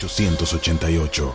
[0.00, 1.34] 888.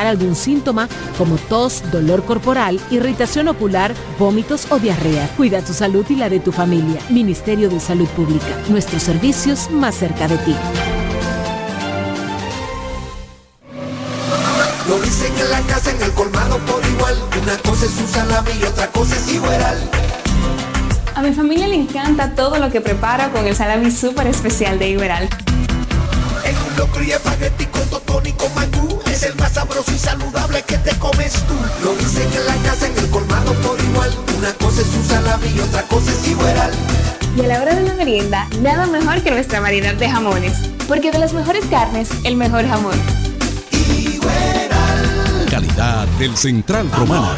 [0.07, 0.87] algún síntoma
[1.17, 5.27] como tos, dolor corporal, irritación ocular, vómitos o diarrea.
[5.37, 6.99] Cuida tu salud y la de tu familia.
[7.09, 8.45] Ministerio de Salud Pública.
[8.69, 10.55] Nuestros servicios más cerca de ti.
[14.87, 17.15] Lo dicen en la casa, en el colmado por igual.
[17.41, 19.89] Una cosa es su salami y otra cosa es igual.
[21.15, 24.89] A mi familia le encanta todo lo que preparo con el salami súper especial de
[24.89, 25.29] Iberal.
[26.51, 28.99] En un locro y espagueti con totón y con mangú.
[29.09, 31.53] Es el más sabroso y saludable que te comes tú.
[31.81, 34.11] Lo dicen en la casa, en el colmado por igual.
[34.37, 36.71] Una cosa es un salami y otra cosa es igual.
[37.37, 40.57] Y a la hora de la merienda, nada mejor que nuestra variedad de jamones.
[40.89, 42.99] Porque de las mejores carnes, el mejor jamón.
[45.49, 47.37] Calidad del Central Romana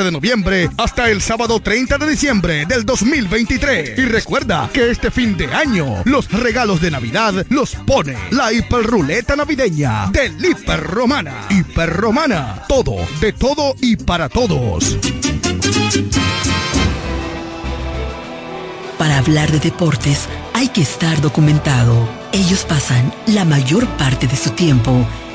[0.03, 3.97] de noviembre hasta el sábado 30 de diciembre del 2023.
[3.97, 9.35] Y recuerda que este fin de año los regalos de Navidad los pone la hiperruleta
[9.35, 11.47] navideña del Hiper Romana.
[11.49, 14.97] Hiper Romana, todo, de todo y para todos.
[18.97, 22.07] Para hablar de deportes hay que estar documentado.
[22.31, 25.07] Ellos pasan la mayor parte de su tiempo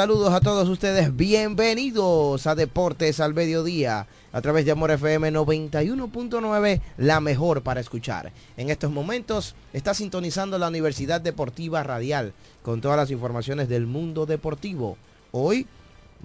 [0.00, 6.80] Saludos a todos ustedes, bienvenidos a Deportes al Mediodía a través de Amor FM 91.9,
[6.96, 8.32] la mejor para escuchar.
[8.56, 12.32] En estos momentos está sintonizando la Universidad Deportiva Radial
[12.62, 14.96] con todas las informaciones del mundo deportivo.
[15.32, 15.66] Hoy,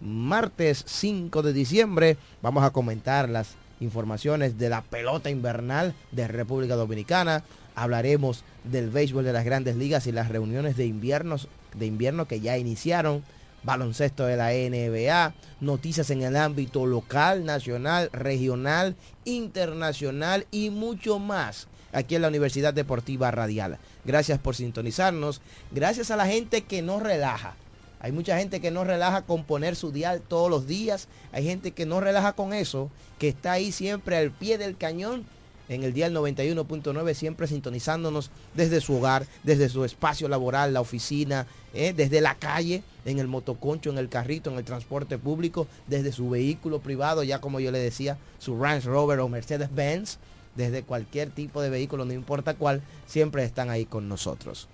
[0.02, 6.78] martes 5 de diciembre, vamos a comentar las informaciones de la pelota invernal de República
[6.78, 7.44] Dominicana.
[7.76, 12.40] Hablaremos del béisbol de las grandes ligas y las reuniones de, inviernos, de invierno que
[12.40, 13.22] ya iniciaron.
[13.66, 18.96] Baloncesto de la NBA, noticias en el ámbito local, nacional, regional,
[19.26, 23.80] internacional y mucho más aquí en la Universidad Deportiva Radial.
[24.04, 25.42] Gracias por sintonizarnos.
[25.72, 27.56] Gracias a la gente que nos relaja.
[28.00, 31.08] Hay mucha gente que no relaja con poner su dial todos los días.
[31.32, 35.26] Hay gente que no relaja con eso, que está ahí siempre al pie del cañón
[35.70, 41.48] en el dial 91.9, siempre sintonizándonos desde su hogar, desde su espacio laboral, la oficina,
[41.74, 46.12] eh, desde la calle, en el motoconcho, en el carrito, en el transporte público, desde
[46.12, 50.18] su vehículo privado, ya como yo le decía, su Range Rover o Mercedes Benz,
[50.56, 54.68] desde cualquier tipo de vehículo, no importa cuál, siempre están ahí con nosotros.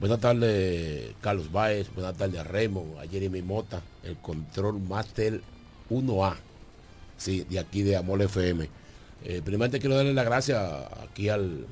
[0.00, 1.94] Buenas tardes, Carlos Báez.
[1.94, 5.40] Buenas tardes a Raymond, a Jeremy Mota, el Control Master
[5.90, 6.34] 1A,
[7.16, 8.68] sí, de aquí de Amor FM.
[9.22, 10.60] Eh, primeramente quiero darle las gracias
[11.08, 11.66] aquí al,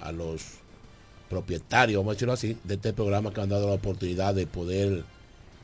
[0.00, 0.54] a los
[1.30, 5.04] propietarios, vamos a decirlo así, de este programa que han dado la oportunidad de poder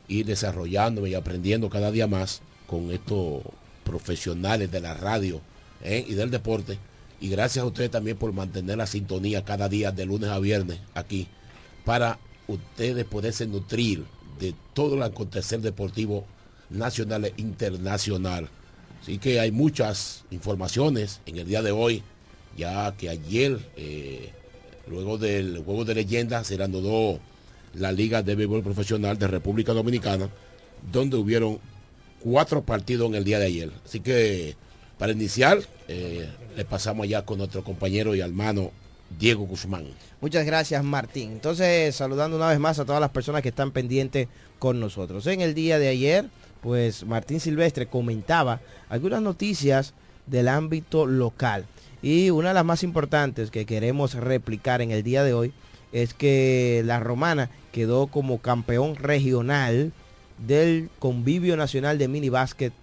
[0.07, 3.43] ir desarrollándome y aprendiendo cada día más con estos
[3.83, 5.41] profesionales de la radio
[5.83, 6.05] ¿eh?
[6.07, 6.77] y del deporte.
[7.21, 10.79] Y gracias a ustedes también por mantener la sintonía cada día de lunes a viernes
[10.93, 11.27] aquí
[11.85, 14.05] para ustedes poderse nutrir
[14.39, 16.25] de todo el acontecer deportivo
[16.69, 18.49] nacional e internacional.
[19.01, 22.03] Así que hay muchas informaciones en el día de hoy,
[22.57, 24.31] ya que ayer, eh,
[24.87, 27.19] luego del juego de leyenda, se reanudó
[27.77, 30.29] la Liga de Béisbol Profesional de República Dominicana,
[30.91, 31.59] donde hubieron
[32.19, 33.71] cuatro partidos en el día de ayer.
[33.85, 34.55] Así que
[34.97, 38.71] para iniciar, eh, le pasamos ya con nuestro compañero y hermano
[39.19, 39.85] Diego Guzmán.
[40.21, 41.31] Muchas gracias Martín.
[41.31, 44.27] Entonces, saludando una vez más a todas las personas que están pendientes
[44.59, 45.27] con nosotros.
[45.27, 46.25] En el día de ayer,
[46.61, 49.93] pues Martín Silvestre comentaba algunas noticias
[50.25, 51.65] del ámbito local.
[52.01, 55.53] Y una de las más importantes que queremos replicar en el día de hoy
[55.95, 59.93] es que la romana quedó como campeón regional
[60.45, 62.73] del convivio nacional de mini básquet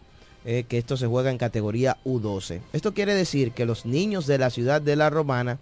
[0.47, 2.62] eh, que esto se juega en categoría U12.
[2.73, 5.59] Esto quiere decir que los niños de la ciudad de la Romana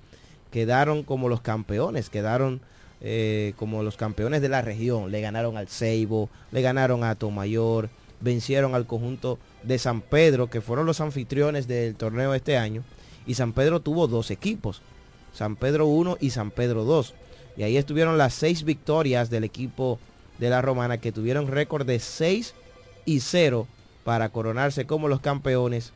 [0.52, 2.60] quedaron como los campeones, quedaron
[3.00, 5.10] eh, como los campeones de la región.
[5.10, 7.90] Le ganaron al Ceibo, le ganaron a Tomayor,
[8.20, 12.84] vencieron al conjunto de San Pedro, que fueron los anfitriones del torneo este año.
[13.26, 14.82] Y San Pedro tuvo dos equipos,
[15.34, 17.14] San Pedro 1 y San Pedro 2.
[17.60, 19.98] Y ahí estuvieron las seis victorias del equipo
[20.38, 22.54] de la Romana que tuvieron récord de 6
[23.04, 23.66] y 0
[24.02, 25.92] para coronarse como los campeones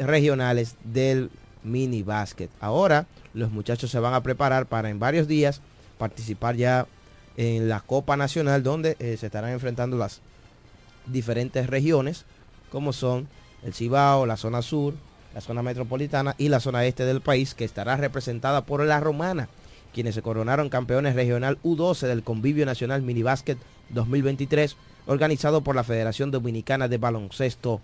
[0.00, 1.30] regionales del
[1.62, 2.50] mini básquet.
[2.58, 5.60] Ahora los muchachos se van a preparar para en varios días
[5.96, 6.88] participar ya
[7.36, 10.22] en la Copa Nacional donde eh, se estarán enfrentando las
[11.06, 12.24] diferentes regiones
[12.72, 13.28] como son
[13.62, 14.94] el Cibao, la zona sur,
[15.36, 19.48] la zona metropolitana y la zona este del país que estará representada por la Romana
[19.94, 23.56] quienes se coronaron campeones regional U12 del Convivio Nacional Minibásquet
[23.90, 27.80] 2023, organizado por la Federación Dominicana de Baloncesto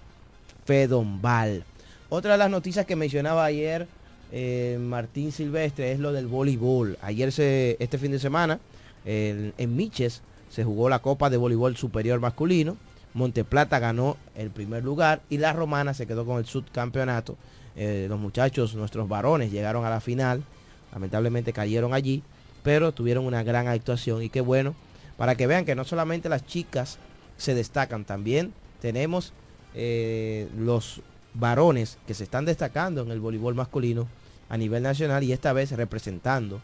[0.66, 1.64] Fedombal.
[2.10, 3.86] Otra de las noticias que mencionaba ayer
[4.32, 6.98] eh, Martín Silvestre es lo del voleibol.
[7.00, 8.60] Ayer, se, este fin de semana,
[9.06, 12.76] en Miches, se jugó la Copa de Voleibol Superior Masculino.
[13.14, 17.36] Monteplata ganó el primer lugar y la Romana se quedó con el subcampeonato.
[17.76, 20.42] Eh, los muchachos, nuestros varones, llegaron a la final.
[20.92, 22.22] Lamentablemente cayeron allí,
[22.62, 24.74] pero tuvieron una gran actuación y qué bueno
[25.16, 26.98] para que vean que no solamente las chicas
[27.36, 29.34] se destacan, también tenemos
[29.74, 31.02] eh, los
[31.34, 34.08] varones que se están destacando en el voleibol masculino
[34.48, 36.62] a nivel nacional y esta vez representando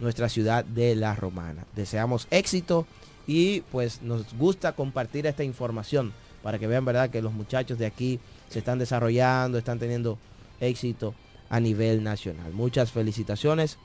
[0.00, 1.64] nuestra ciudad de La Romana.
[1.74, 2.86] Deseamos éxito
[3.26, 6.12] y pues nos gusta compartir esta información
[6.42, 10.18] para que vean verdad que los muchachos de aquí se están desarrollando, están teniendo
[10.60, 11.14] éxito
[11.50, 12.52] a nivel nacional.
[12.52, 13.78] Muchas felicitaciones,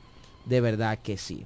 [0.45, 1.45] de verdad que sí.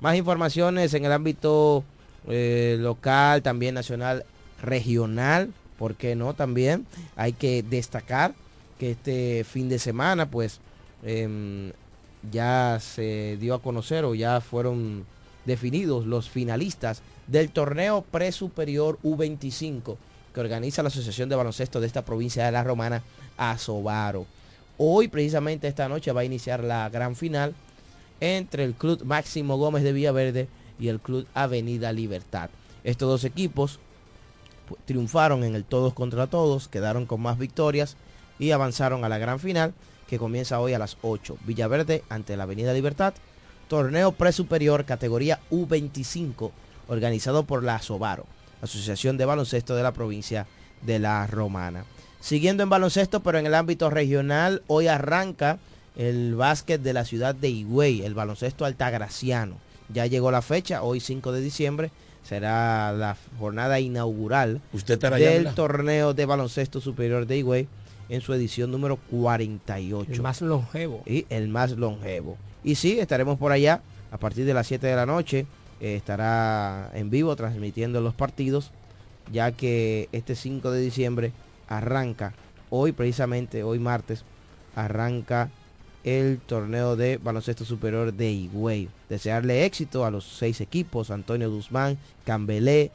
[0.00, 1.84] Más informaciones en el ámbito
[2.28, 4.24] eh, local, también nacional,
[4.62, 6.34] regional, ¿por qué no?
[6.34, 8.34] También hay que destacar
[8.78, 10.60] que este fin de semana pues
[11.02, 11.72] em,
[12.30, 15.04] ya se dio a conocer o ya fueron
[15.44, 19.96] definidos los finalistas del torneo presuperior U25
[20.34, 23.02] que organiza la Asociación de Baloncesto de esta provincia de La Romana,
[23.36, 24.26] Asobaro.
[24.76, 27.54] Hoy, precisamente esta noche, va a iniciar la gran final
[28.20, 32.50] entre el Club Máximo Gómez de Villaverde y el Club Avenida Libertad.
[32.82, 33.78] Estos dos equipos
[34.84, 37.96] triunfaron en el todos contra todos, quedaron con más victorias
[38.38, 39.74] y avanzaron a la gran final
[40.08, 41.38] que comienza hoy a las 8.
[41.46, 43.14] Villaverde ante la Avenida Libertad,
[43.68, 46.50] torneo presuperior categoría U25
[46.88, 48.26] organizado por la Sobaro,
[48.60, 50.46] Asociación de Baloncesto de la provincia
[50.82, 51.84] de La Romana.
[52.24, 55.58] Siguiendo en baloncesto, pero en el ámbito regional, hoy arranca
[55.94, 59.58] el básquet de la ciudad de Higüey, el baloncesto altagraciano.
[59.92, 61.90] Ya llegó la fecha, hoy 5 de diciembre,
[62.22, 67.68] será la jornada inaugural ¿Usted del torneo de baloncesto superior de Higüey
[68.08, 70.10] en su edición número 48.
[70.10, 71.02] El más longevo.
[71.04, 72.38] Y el más longevo.
[72.64, 75.44] Y sí, estaremos por allá a partir de las 7 de la noche
[75.78, 78.70] eh, estará en vivo transmitiendo los partidos,
[79.30, 81.32] ya que este 5 de diciembre
[81.68, 82.34] arranca,
[82.70, 84.24] hoy precisamente, hoy martes,
[84.74, 85.50] arranca
[86.04, 88.88] el torneo de baloncesto superior de Higüey.
[89.08, 92.90] Desearle éxito a los seis equipos, Antonio Guzmán, Cambelé,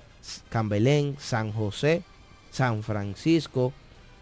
[0.50, 2.04] Cambelén, San José,
[2.52, 3.74] San Francisco,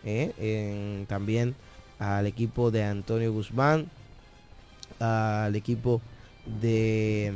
[0.06, 1.56] eh, también
[2.00, 3.90] al equipo de Antonio Guzmán,
[5.00, 6.02] al equipo
[6.62, 7.34] de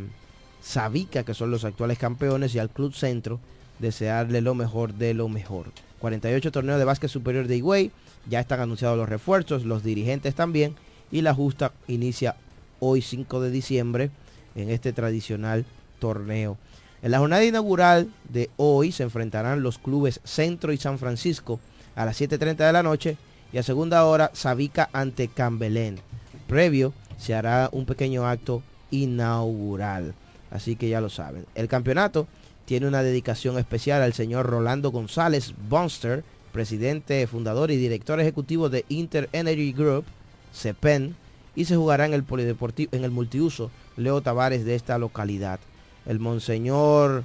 [0.61, 3.39] Sabica, que son los actuales campeones, y al Club Centro,
[3.79, 5.67] desearle lo mejor de lo mejor.
[6.01, 7.91] 48 torneos de básquet superior de Higüey,
[8.27, 10.75] ya están anunciados los refuerzos, los dirigentes también,
[11.11, 12.35] y la justa inicia
[12.79, 14.09] hoy 5 de diciembre
[14.55, 15.63] en este tradicional
[15.99, 16.57] torneo.
[17.03, 21.59] En la jornada inaugural de hoy se enfrentarán los clubes Centro y San Francisco
[21.95, 23.17] a las 7.30 de la noche
[23.53, 25.99] y a segunda hora Sabica ante Cambelén.
[26.47, 30.15] Previo se hará un pequeño acto inaugural.
[30.49, 31.45] Así que ya lo saben.
[31.55, 32.27] El campeonato
[32.65, 38.85] tiene una dedicación especial al señor Rolando González Bonster, presidente, fundador y director ejecutivo de
[38.89, 40.05] Inter Energy Group,
[40.53, 41.15] CEPEN,
[41.55, 45.59] y se jugará en el polideportivo, en el multiuso Leo Tavares de esta localidad.
[46.05, 47.23] El monseñor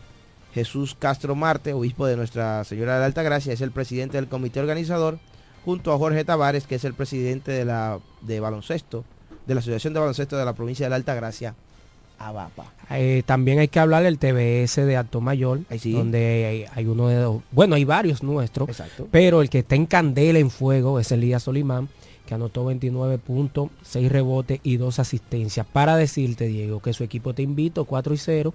[0.54, 4.28] Jesús Castro Marte, obispo de Nuestra Señora de la Alta Gracia, es el presidente del
[4.28, 5.18] comité organizador,
[5.64, 9.04] junto a Jorge Tavares, que es el presidente de la de baloncesto,
[9.46, 11.54] de la Asociación de Baloncesto de la provincia de la Alta Gracia,
[12.18, 12.64] ABAPA.
[12.90, 17.42] Eh, también hay que hablar del TBS de Alto Mayor, donde hay, uno de dos,
[17.50, 18.68] bueno, hay varios nuestros,
[19.10, 21.88] pero el que está en candela en fuego es Elías Solimán,
[22.26, 25.66] que anotó 29 puntos, 6 rebotes y 2 asistencias.
[25.66, 28.54] Para decirte, Diego, que su equipo te invito 4 y 0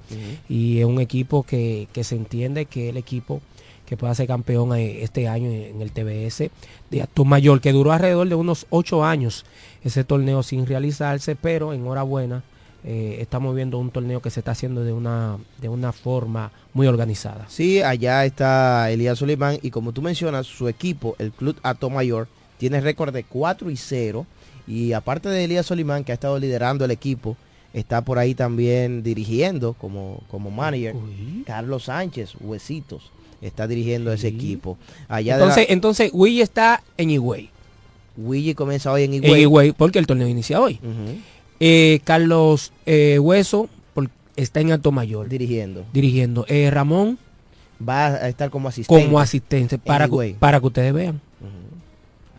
[0.49, 3.41] y es un equipo que, se entiende que el equipo
[3.85, 6.49] que pueda ser campeón eh, este año en el TBS
[6.89, 9.45] de Alto Mayor, que duró alrededor de unos 8 años
[9.83, 12.43] ese torneo sin realizarse, pero enhorabuena
[12.83, 16.87] eh, estamos viendo un torneo que se está haciendo de una, de una forma muy
[16.87, 17.45] organizada.
[17.47, 22.27] Sí, allá está Elías Solimán y como tú mencionas, su equipo, el Club Ato Mayor,
[22.57, 24.25] tiene récord de 4 y 0
[24.67, 27.37] y aparte de Elías Solimán que ha estado liderando el equipo,
[27.73, 30.95] está por ahí también dirigiendo como, como manager
[31.45, 33.11] Carlos Sánchez, Huesitos,
[33.41, 34.77] está dirigiendo ese equipo.
[35.07, 37.49] Allá entonces, entonces Willy está en Higüey.
[38.17, 39.31] Willy comienza hoy en Higüey.
[39.31, 40.79] En Higüey, porque el torneo inicia hoy.
[41.63, 43.69] Eh, Carlos eh, Hueso
[44.35, 45.29] está en Alto Mayor.
[45.29, 45.85] Dirigiendo.
[45.93, 46.43] Dirigiendo.
[46.47, 47.19] Eh, Ramón.
[47.87, 49.03] Va a estar como asistente.
[49.03, 50.07] Como asistente, para,
[50.39, 51.21] para que ustedes vean.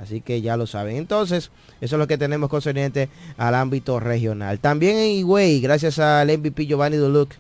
[0.01, 0.97] Así que ya lo saben.
[0.97, 4.59] Entonces, eso es lo que tenemos concerniente al ámbito regional.
[4.59, 7.35] También en Higüey, gracias al MVP Giovanni Duluc,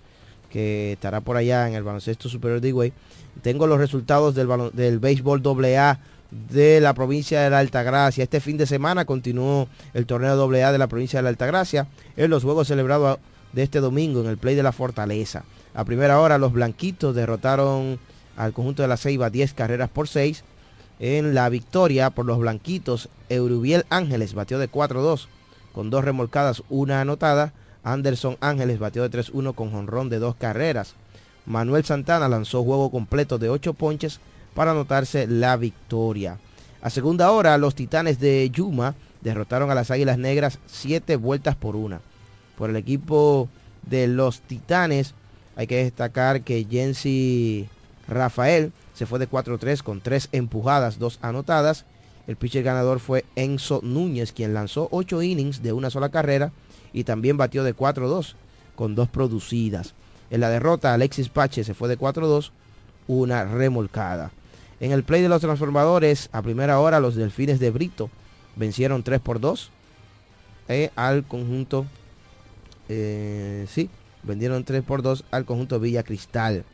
[0.51, 2.93] que estará por allá en el baloncesto superior de Higüey,
[3.43, 5.99] tengo los resultados del, del béisbol AA
[6.51, 8.25] de la provincia de la Altagracia.
[8.25, 11.87] Este fin de semana continuó el torneo AA de la provincia de la Altagracia
[12.17, 13.19] en los juegos celebrados
[13.53, 15.45] de este domingo en el Play de la Fortaleza.
[15.75, 17.99] A primera hora los blanquitos derrotaron
[18.37, 20.43] al conjunto de la Ceiba 10 carreras por 6.
[21.01, 25.27] En la victoria por los blanquitos, Eurubiel Ángeles batió de 4-2
[25.73, 27.53] con dos remolcadas, una anotada.
[27.85, 30.95] Anderson Ángeles batió de 3-1 con jonrón de dos carreras.
[31.45, 34.21] Manuel Santana lanzó juego completo de 8 ponches
[34.55, 36.39] para anotarse la victoria.
[36.81, 41.77] A segunda hora, los Titanes de Yuma derrotaron a las Águilas Negras 7 vueltas por
[41.77, 42.01] una.
[42.59, 43.49] Por el equipo
[43.89, 45.15] de los Titanes,
[45.57, 47.69] hay que destacar que Jensi
[48.09, 51.85] Rafael se fue de 4-3 con 3 empujadas, 2 anotadas.
[52.27, 56.53] El pitcher ganador fue Enzo Núñez, quien lanzó 8 innings de una sola carrera
[56.93, 58.35] y también batió de 4-2
[58.77, 59.95] con 2 producidas.
[60.31, 62.51] En la derrota, Alexis Pache se fue de 4-2,
[63.07, 64.31] una remolcada.
[64.83, 68.11] En el play de los transformadores, a primera hora, los Delfines de Brito
[68.57, 69.71] vencieron 3 por 2
[70.67, 71.87] eh, al conjunto,
[72.89, 73.89] eh, sí,
[74.25, 76.65] vendieron 3 por 2 al conjunto Villa Cristal.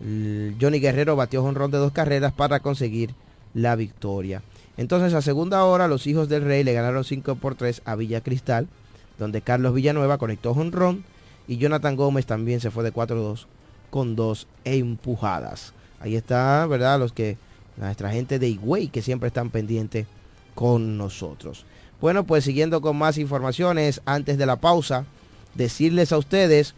[0.00, 3.14] Johnny Guerrero batió ron de dos carreras para conseguir
[3.52, 4.42] la victoria.
[4.78, 8.22] Entonces a segunda hora los hijos del rey le ganaron 5 por 3 a Villa
[8.22, 8.66] Cristal,
[9.18, 11.04] donde Carlos Villanueva conectó ron
[11.46, 13.44] y Jonathan Gómez también se fue de 4-2
[13.90, 15.74] con dos empujadas.
[16.02, 16.98] Ahí está, ¿verdad?
[16.98, 17.38] Los que,
[17.76, 20.06] nuestra gente de Higüey que siempre están pendientes
[20.54, 21.64] con nosotros.
[22.00, 25.06] Bueno, pues siguiendo con más informaciones antes de la pausa,
[25.54, 26.74] decirles a ustedes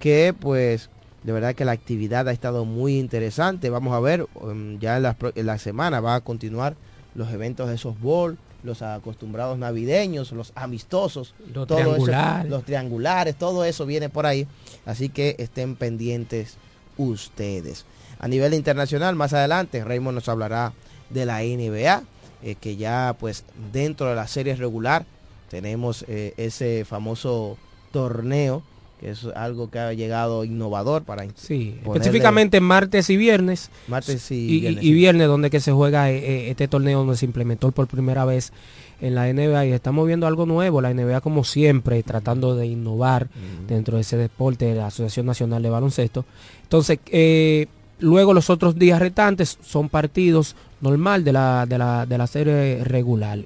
[0.00, 0.88] que pues
[1.22, 3.68] de verdad que la actividad ha estado muy interesante.
[3.70, 6.76] Vamos a ver, um, ya en la, semana va a continuar
[7.14, 12.50] los eventos de softball, los acostumbrados navideños, los amistosos, los triangulares.
[12.50, 14.46] los triangulares, todo eso viene por ahí.
[14.86, 16.56] Así que estén pendientes
[16.96, 17.84] ustedes.
[18.18, 20.72] A nivel internacional, más adelante, Raymond nos hablará
[21.10, 22.02] de la NBA,
[22.42, 25.04] eh, que ya pues dentro de la serie regular
[25.50, 27.56] tenemos eh, ese famoso
[27.92, 28.62] torneo
[29.04, 33.70] es algo que ha llegado innovador para sí específicamente martes y viernes.
[33.86, 38.24] Martes y, viernes, donde que se juega eh, este torneo donde se implementó por primera
[38.24, 38.52] vez
[39.00, 43.28] en la NBA y estamos viendo algo nuevo la NBA como siempre tratando de innovar
[43.68, 46.24] dentro de ese deporte de la Asociación Nacional de Baloncesto.
[46.62, 47.66] Entonces eh,
[47.98, 52.84] luego los otros días restantes son partidos normal de la, de la, de la serie
[52.84, 53.38] regular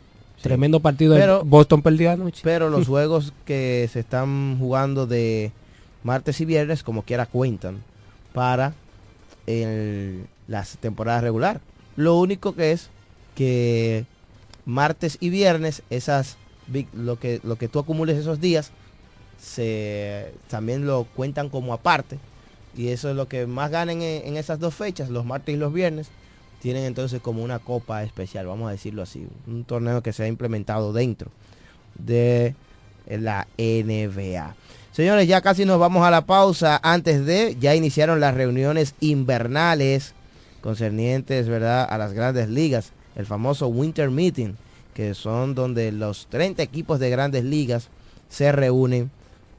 [0.42, 2.42] Tremendo partido pero, Boston perdió anoche.
[2.44, 5.52] Pero los juegos que se están jugando de
[6.04, 7.82] martes y viernes, como quiera, cuentan
[8.32, 8.72] para
[9.46, 11.60] el, las temporadas regular.
[11.96, 12.90] Lo único que es
[13.34, 14.04] que
[14.64, 16.36] martes y viernes, esas
[16.92, 18.70] lo que, lo que tú acumules esos días,
[19.40, 22.18] se también lo cuentan como aparte.
[22.78, 25.72] Y eso es lo que más ganen en esas dos fechas, los martes y los
[25.72, 26.08] viernes
[26.60, 30.28] tienen entonces como una copa especial, vamos a decirlo así, un torneo que se ha
[30.28, 31.30] implementado dentro
[31.96, 32.54] de
[33.06, 34.54] la NBA.
[34.92, 36.80] Señores, ya casi nos vamos a la pausa.
[36.82, 40.14] Antes de, ya iniciaron las reuniones invernales
[40.60, 42.92] concernientes, ¿verdad?, a las grandes ligas.
[43.14, 44.56] El famoso Winter Meeting,
[44.94, 47.90] que son donde los 30 equipos de grandes ligas
[48.28, 49.10] se reúnen.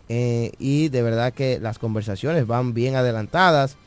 [0.10, 3.78] Eh, y de verdad que las conversaciones van bien adelantadas.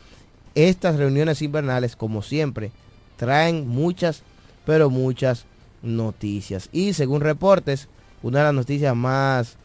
[0.55, 2.71] Estas reuniones invernales, como siempre,
[3.17, 4.23] traen muchas,
[4.65, 5.47] pero muchas
[5.83, 6.69] noticias.
[6.73, 7.89] Y según reportes,
[8.23, 9.57] una de las noticias más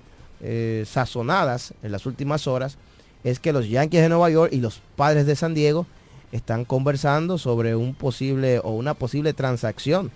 [0.41, 2.78] eh, sazonadas en las últimas horas
[3.24, 5.86] es que los Yankees de Nueva York y los Padres de San Diego
[6.32, 10.12] están conversando sobre un posible o una posible transacción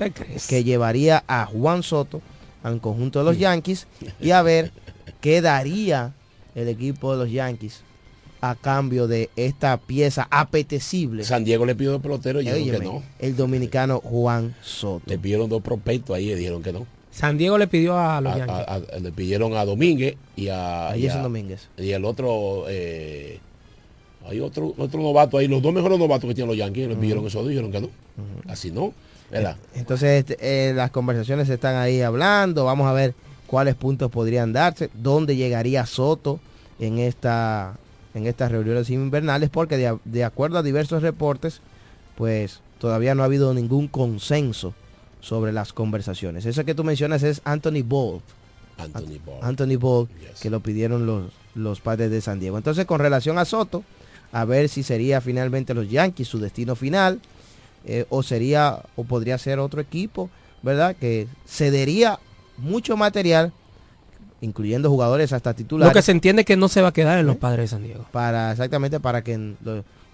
[0.47, 2.21] que llevaría a Juan Soto
[2.63, 3.88] al conjunto de los Yankees
[4.19, 4.71] y a ver
[5.21, 6.13] qué daría
[6.55, 7.83] el equipo de los Yankees
[8.41, 11.23] a cambio de esta pieza apetecible.
[11.23, 13.03] San Diego le pidió dos peloteros y dijeron que no.
[13.19, 15.03] El dominicano Juan Soto.
[15.05, 16.87] Le pidieron dos prospectos ahí y dijeron que no.
[17.11, 19.01] San Diego le pidió a los Yankees.
[19.01, 21.67] le pidieron a Domínguez y a, a, y Domínguez.
[21.77, 23.39] Y el otro eh,
[24.27, 27.25] hay otro otro novato ahí, los dos mejores novatos que tienen los Yankees, le pidieron
[27.27, 27.89] eso y dijeron que no.
[28.47, 28.93] Así no.
[29.29, 29.55] ¿verdad?
[29.75, 33.13] Entonces este, eh, las conversaciones están ahí hablando, vamos a ver
[33.51, 36.39] cuáles puntos podrían darse, dónde llegaría Soto
[36.79, 37.75] en esta
[38.13, 41.59] en estas reuniones invernales porque de, acuerdo a diversos reportes,
[42.15, 44.73] pues todavía no ha habido ningún consenso
[45.19, 46.45] sobre las conversaciones.
[46.45, 48.23] Eso que tú mencionas es Anthony Bolt.
[49.41, 50.09] Anthony Bolt.
[50.41, 52.57] que lo pidieron los, los padres de San Diego.
[52.57, 53.83] Entonces, con relación a Soto,
[54.31, 57.19] a ver si sería finalmente los Yankees su destino final,
[57.85, 60.29] eh, o sería, o podría ser otro equipo,
[60.63, 60.95] ¿verdad?
[60.95, 62.19] Que cedería
[62.57, 63.51] mucho material
[64.41, 65.93] incluyendo jugadores hasta titulares.
[65.93, 67.83] Lo que se entiende que no se va a quedar en los padres de San
[67.83, 68.05] Diego.
[68.11, 69.53] Para exactamente para que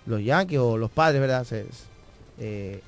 [0.06, 1.46] los, Yankees o los padres, ¿verdad?
[1.46, 1.66] Se,
[2.40, 2.82] eh,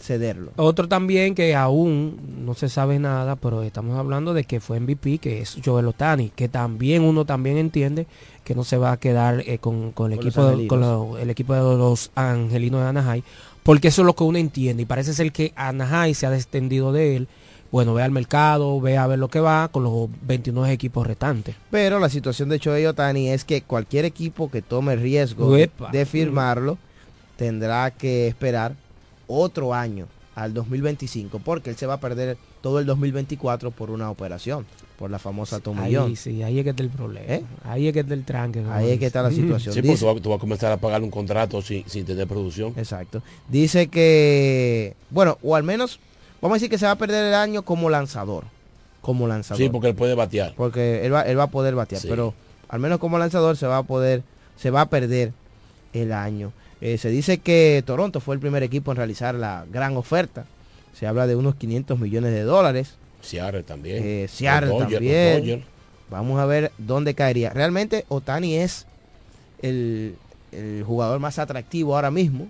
[0.00, 0.52] cederlo.
[0.56, 5.18] Otro también que aún no se sabe nada, pero estamos hablando de que fue MVP,
[5.18, 8.06] que es Joel Otani, que también uno también entiende
[8.44, 10.80] que no se va a quedar eh, con, con el Con los equipo de, con
[10.80, 13.22] lo- el equipo de los angelinos de Anaheim,
[13.62, 16.92] porque eso es lo que uno entiende y parece ser que Anaheim se ha descendido
[16.92, 17.28] de él.
[17.72, 21.56] Bueno, ve al mercado, ve a ver lo que va con los 29 equipos restantes.
[21.70, 25.62] Pero la situación de Shohei Otani es que cualquier equipo que tome el riesgo de,
[25.62, 25.90] Uepa.
[25.90, 26.76] de firmarlo
[27.36, 28.74] tendrá que esperar
[29.26, 34.10] otro año al 2025 porque él se va a perder todo el 2024 por una
[34.10, 34.66] operación,
[34.98, 36.14] por la famosa Ahí tomillón.
[36.16, 37.26] sí, ahí es que está el problema.
[37.26, 37.42] ¿Eh?
[37.64, 38.62] Ahí es que está el tranque.
[38.70, 39.74] Ahí es que está la situación.
[39.74, 42.04] Sí, porque Dice- tú vas, tú vas a comenzar a pagar un contrato sin, sin
[42.04, 42.74] tener producción.
[42.76, 43.22] Exacto.
[43.48, 45.98] Dice que, bueno, o al menos,
[46.42, 48.44] vamos a decir que se va a perder el año como lanzador.
[49.00, 49.56] Como lanzador.
[49.62, 50.52] Sí, porque él puede batear.
[50.56, 52.08] porque él va, él va a poder batear, Sí.
[52.08, 52.34] pero
[52.68, 54.22] al menos como lanzador se va a poder,
[54.56, 55.32] se va a perder
[55.94, 56.52] el año.
[56.80, 60.44] Eh, se dice que Toronto fue el primer equipo en realizar la gran oferta.
[60.92, 62.96] Se habla de unos 500 millones de dólares.
[63.22, 64.02] Seattle también.
[64.04, 65.64] Eh, Seattle Dodgers, los también.
[66.10, 67.50] Vamos a ver dónde caería.
[67.50, 68.86] Realmente Otani es
[69.62, 70.16] el,
[70.50, 72.48] el jugador más atractivo ahora mismo,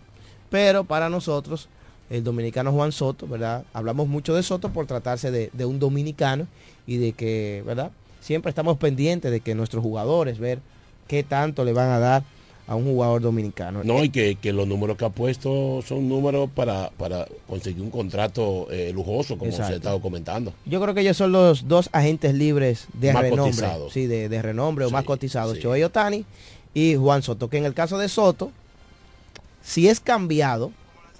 [0.50, 1.68] pero para nosotros,
[2.12, 3.64] el dominicano Juan Soto, ¿verdad?
[3.72, 6.46] Hablamos mucho de Soto por tratarse de, de un dominicano
[6.86, 7.90] y de que, ¿verdad?
[8.20, 10.60] Siempre estamos pendientes de que nuestros jugadores, ver
[11.08, 12.22] qué tanto le van a dar
[12.68, 13.82] a un jugador dominicano.
[13.82, 17.90] No, y que, que los números que ha puesto son números para, para conseguir un
[17.90, 19.72] contrato eh, lujoso, como se Exacto.
[19.72, 20.52] ha estado comentando.
[20.66, 23.44] Yo creo que ellos son los dos agentes libres de Más renombre.
[23.52, 23.92] cotizados.
[23.92, 25.54] Sí, de, de renombre o Sí, más cotizados.
[25.56, 25.62] sí.
[25.62, 26.24] Shohei Otani
[26.74, 27.48] y Juan Soto.
[27.48, 28.52] Que en el caso de Soto,
[29.62, 30.70] si es cambiado,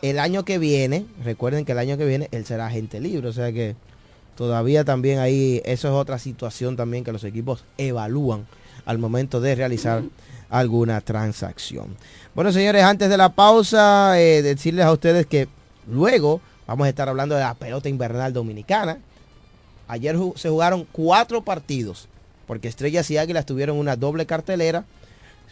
[0.02, 3.28] el año que viene, recuerden que el año que viene él será agente libre.
[3.28, 3.76] O sea que
[4.36, 8.46] todavía también ahí, eso es otra situación también que los equipos evalúan
[8.84, 10.02] al momento de realizar
[10.50, 11.96] alguna transacción.
[12.34, 15.48] Bueno, señores, antes de la pausa, eh, decirles a ustedes que
[15.86, 18.98] luego vamos a estar hablando de la pelota invernal dominicana.
[19.86, 22.08] Ayer se jugaron cuatro partidos,
[22.46, 24.84] porque Estrellas y Águilas tuvieron una doble cartelera.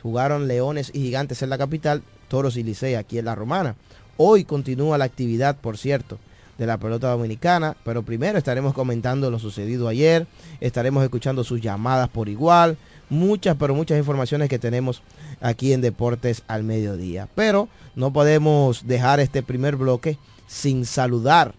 [0.02, 3.76] Jugaron Leones y Gigantes en la capital, Toros y Licey aquí en la Romana.
[4.22, 6.18] Hoy continúa la actividad, por cierto,
[6.58, 10.26] de la pelota dominicana, pero primero estaremos comentando lo sucedido ayer,
[10.60, 12.76] estaremos escuchando sus llamadas por igual,
[13.08, 15.00] muchas, pero muchas informaciones que tenemos
[15.40, 17.30] aquí en Deportes al Mediodía.
[17.34, 21.54] Pero no podemos dejar este primer bloque sin saludar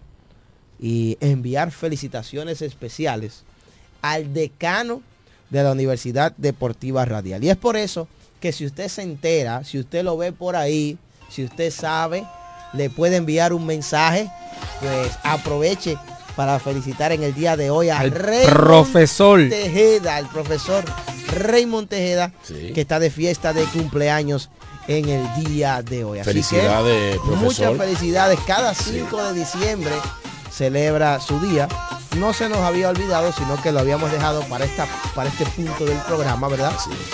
[0.80, 3.41] y enviar felicitaciones especiales
[4.04, 5.02] al decano
[5.50, 7.43] de la Universidad Deportiva Radial.
[7.43, 8.08] Y es por eso
[8.39, 12.24] que si usted se entera, si usted lo ve por ahí, si usted sabe,
[12.73, 14.29] le puede enviar un mensaje,
[14.79, 15.97] pues aproveche
[16.36, 19.39] para felicitar en el día de hoy al Al Raymond profesor.
[19.49, 20.84] Tejeda, el profesor
[21.38, 22.71] Raymond Tejeda, Sí.
[22.73, 24.49] que está de fiesta de cumpleaños
[24.88, 26.19] en el día de hoy.
[26.19, 27.38] Así que, Felicidades, profesor.
[27.43, 28.39] Muchas felicidades.
[28.47, 29.93] Cada 5 de diciembre
[30.51, 31.67] celebra su día.
[32.17, 35.86] No se nos había olvidado, sino que lo habíamos dejado para, esta, para este punto
[35.86, 36.73] del programa, ¿verdad?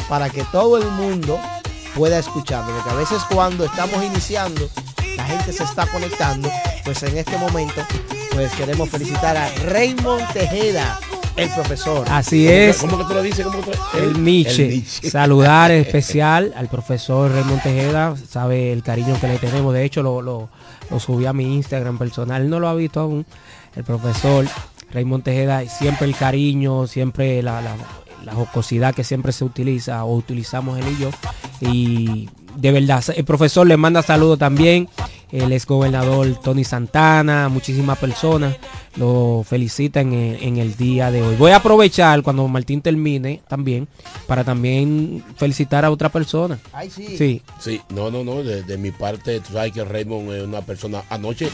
[0.10, 1.40] Para que todo el mundo
[1.96, 2.74] pueda escucharlo.
[2.76, 4.68] Porque a veces cuando estamos iniciando,
[5.28, 6.50] gente se está conectando.
[6.84, 7.82] Pues en este momento,
[8.34, 11.00] pues queremos felicitar a Raymond Tejeda,
[11.36, 12.08] el profesor.
[12.10, 12.78] Así es.
[12.78, 13.46] ¿Cómo que tú lo dices?
[13.46, 14.84] ¿Cómo que tú lo- El Nietzsche.
[15.10, 18.16] Saludar especial al profesor Raymond Tejeda.
[18.30, 19.74] Sabe el cariño que le tenemos.
[19.74, 20.50] De hecho, lo, lo,
[20.90, 22.50] lo subí a mi Instagram personal.
[22.50, 23.26] No lo ha visto aún.
[23.76, 24.46] El profesor
[24.92, 25.68] Raymond Tejeda.
[25.68, 27.76] Siempre el cariño, siempre la, la,
[28.26, 31.10] la jocosidad que siempre se utiliza o utilizamos él y yo.
[31.62, 34.90] Y de verdad, el profesor le manda saludos también.
[35.32, 38.56] El ex gobernador Tony Santana, muchísimas personas
[38.96, 41.36] lo felicitan en, en el día de hoy.
[41.36, 43.88] Voy a aprovechar cuando Martín termine también
[44.26, 46.60] para también felicitar a otra persona.
[46.72, 47.18] Ay, sí.
[47.18, 50.62] Sí, Sí, no, no, no, de, de mi parte, tú sabes que Raymond es una
[50.62, 51.50] persona, anoche,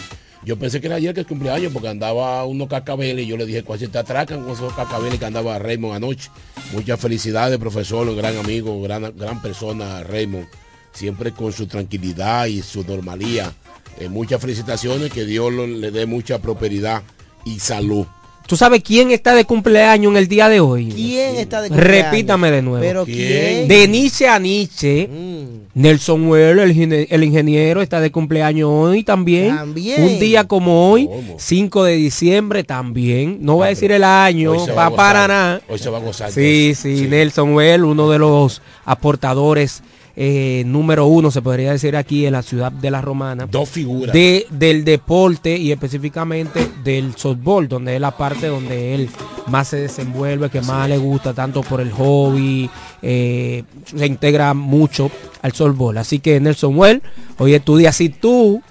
[0.46, 3.46] yo pensé que era ayer que es cumpleaños porque andaba unos cacabeles y yo le
[3.46, 6.30] dije, ¿cuál se te atracan con esos cacabeles que andaba Raymond anoche?
[6.74, 10.46] Muchas felicidades, profesor, un gran amigo, gran, gran persona, Raymond,
[10.92, 13.54] siempre con su tranquilidad y su normalía.
[14.00, 17.04] Eh, muchas felicitaciones, que Dios lo- le dé mucha prosperidad
[17.46, 18.06] y salud.
[18.46, 20.92] ¿Tú sabes quién está de cumpleaños en el día de hoy?
[20.94, 22.12] ¿Quién está de cumpleaños?
[22.12, 22.82] Repítame de nuevo.
[22.86, 23.18] Pero ¿Quién?
[23.18, 23.68] ¿quién?
[23.70, 25.08] De Nietzsche a Nietzsche.
[25.08, 25.44] Mm.
[25.76, 29.56] Nelson Well, el, ingeniero, está de cumpleaños hoy también.
[29.56, 30.04] También.
[30.04, 31.38] Un día como hoy, ¿Cómo?
[31.40, 33.38] 5 de diciembre también.
[33.42, 35.62] No voy a Ah, decir el año, va para nada.
[35.70, 36.30] Hoy se va a gozar.
[36.30, 39.84] Sí, sí, Nelson Well, uno de los aportadores
[40.16, 43.48] eh, número uno, se podría decir aquí en la ciudad de La Romana.
[43.50, 44.14] Dos figuras.
[44.14, 49.10] de, del deporte y específicamente del softball, donde es la parte donde él
[49.48, 52.70] más se desenvuelve, que más le gusta, tanto por el hobby,
[53.02, 55.10] eh, se integra mucho
[55.42, 55.98] al softball.
[55.98, 57.02] Así que Nelson Well,
[57.40, 57.92] hoy es tu día.
[57.92, 58.62] Si tú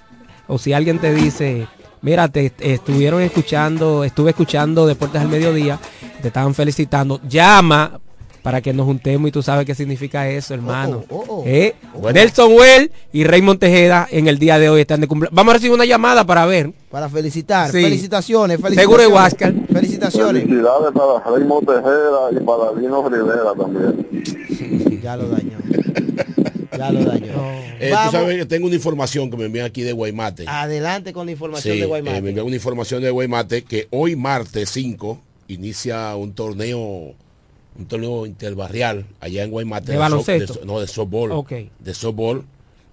[0.46, 1.66] o si alguien te dice,
[2.02, 5.81] mira, te estuvieron escuchando, estuve escuchando Deportes al Mediodía,
[6.20, 7.98] te estaban felicitando, llama
[8.42, 11.05] para que nos juntemos y tú sabes qué significa eso, hermano.
[11.09, 11.44] Oh, oh, oh.
[11.46, 11.74] ¿Eh?
[12.12, 15.35] Nelson Well y Raymond Tejeda en el día de hoy están de cumpleaños.
[15.35, 16.72] Vamos a recibir una llamada para ver.
[16.90, 17.70] Para felicitar.
[17.70, 17.83] Sí.
[17.83, 18.81] Felicitaciones, felicitaciones.
[18.81, 19.55] Seguro de Huáscar.
[19.72, 20.42] Felicitaciones.
[20.42, 25.00] Felicidades para Raymond Tejeda y para Dino Rivera también.
[25.02, 25.59] Ya lo dañó.
[26.76, 27.33] Ya lo dañó.
[27.78, 30.44] Eh, tú sabes que tengo una información que me envían aquí de Guaymate.
[30.48, 32.22] Adelante con la información Sí, de eh, Guaymate.
[32.22, 37.14] me envían una información de Guaymate que hoy martes 5 inicia un torneo
[37.78, 40.54] un torneo interbarrial allá en Guaymate ¿De so- baloncesto?
[40.54, 41.44] so- no de softball
[41.78, 42.44] de softball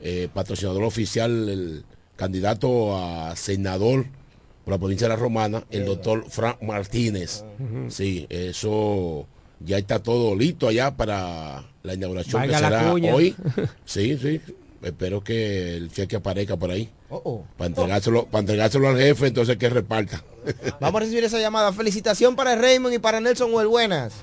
[0.02, 1.84] eh, patrocinador oficial el
[2.16, 4.06] candidato a senador
[4.64, 7.90] por la provincia de la Romana el doctor Frank Martínez Ujú.
[7.92, 9.28] sí eso
[9.60, 13.36] ya está todo listo allá para la inauguración Valga que la será hoy
[13.86, 14.40] sí sí
[14.82, 17.46] espero que el cheque aparezca por ahí Oh, oh.
[17.58, 20.24] para entregárselo, para entregárselo al jefe, entonces que reparta.
[20.80, 21.74] Vamos a recibir esa llamada.
[21.74, 23.66] Felicitación para Raymond y para Nelson Well.
[23.68, 24.14] Buenas.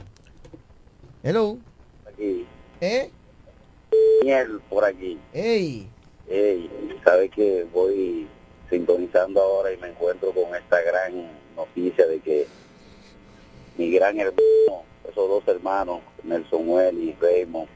[1.26, 1.58] Hello.
[2.06, 2.46] aquí.
[2.80, 3.10] ¿Eh?
[4.22, 5.18] Miel por aquí.
[5.32, 5.88] Ey.
[6.28, 6.70] Ey,
[7.02, 8.28] sabe que voy
[8.70, 12.46] sintonizando ahora y me encuentro con esta gran noticia de que
[13.76, 17.66] mi gran hermano, esos dos hermanos, Nelson Well y Raymond,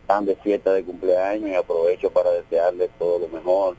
[0.00, 3.76] están de fiesta de cumpleaños y aprovecho para desearles todo lo mejor.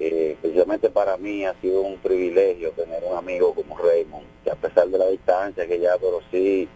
[0.00, 4.54] Eh, precisamente para mí ha sido un privilegio tener un amigo como Raymond, que a
[4.54, 6.66] pesar de la distancia que ya, pero sí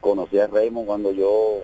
[0.00, 1.62] conocí a Raymond cuando yo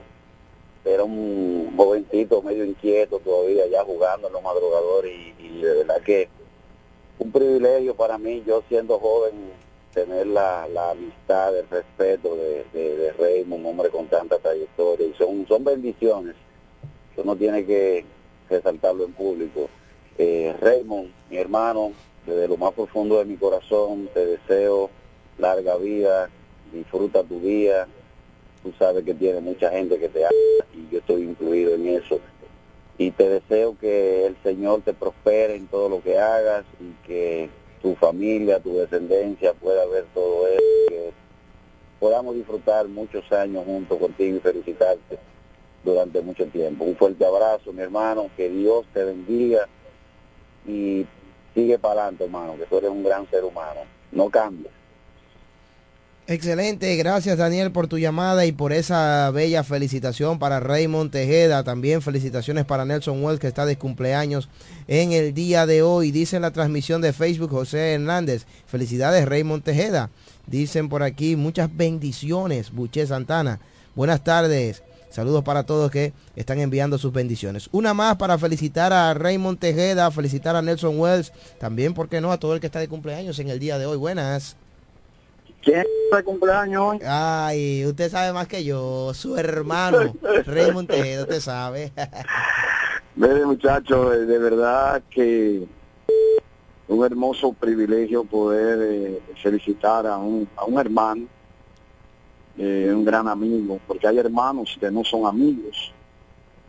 [0.84, 6.28] era un jovencito medio inquieto todavía, ya jugando en los madrugadores y, de verdad que
[7.18, 9.52] un privilegio para mí, yo siendo joven,
[9.92, 15.46] tener la, la amistad, el respeto de, Raymond, un hombre con tanta trayectoria, y son,
[15.48, 16.36] son bendiciones
[17.16, 18.04] uno tiene que
[18.48, 19.68] resaltarlo en público.
[20.18, 21.92] Eh, Raymond, mi hermano,
[22.26, 24.90] desde lo más profundo de mi corazón, te deseo
[25.38, 26.30] larga vida,
[26.72, 27.86] disfruta tu día,
[28.66, 30.34] tú sabes que tiene mucha gente que te ama
[30.74, 32.18] y yo estoy incluido en eso.
[32.98, 37.48] Y te deseo que el Señor te prospere en todo lo que hagas y que
[37.80, 41.12] tu familia, tu descendencia pueda ver todo eso, que
[42.00, 45.18] podamos disfrutar muchos años juntos contigo y felicitarte
[45.84, 46.84] durante mucho tiempo.
[46.84, 49.68] Un fuerte abrazo, mi hermano, que Dios te bendiga
[50.66, 51.06] y
[51.54, 53.82] sigue para adelante, hermano, que tú eres un gran ser humano.
[54.10, 54.75] No cambies.
[56.28, 61.62] Excelente, gracias Daniel por tu llamada y por esa bella felicitación para Raymond Tejeda.
[61.62, 64.48] También felicitaciones para Nelson Wells que está de cumpleaños
[64.88, 66.10] en el día de hoy.
[66.10, 70.10] Dice en la transmisión de Facebook José Hernández, felicidades Raymond Tejeda.
[70.48, 73.60] Dicen por aquí muchas bendiciones, Buché Santana.
[73.94, 74.82] Buenas tardes.
[75.10, 77.68] Saludos para todos que están enviando sus bendiciones.
[77.70, 82.32] Una más para felicitar a Raymond Tejeda, felicitar a Nelson Wells, también, ¿por qué no?
[82.32, 83.96] A todo el que está de cumpleaños en el día de hoy.
[83.96, 84.56] Buenas.
[85.66, 86.98] ¿Quién está de cumpleaños hoy?
[87.04, 90.14] Ay, usted sabe más que yo, su hermano,
[90.46, 91.92] Raymond Tejeda, usted sabe.
[93.16, 95.66] Mire muchachos, de verdad que
[96.86, 101.26] un hermoso privilegio poder eh, felicitar a un, a un hermano,
[102.58, 105.92] eh, un gran amigo, porque hay hermanos que no son amigos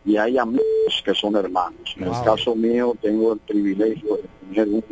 [0.06, 1.96] y hay amigos que son hermanos.
[1.98, 4.84] En el caso mío tengo el privilegio de tener un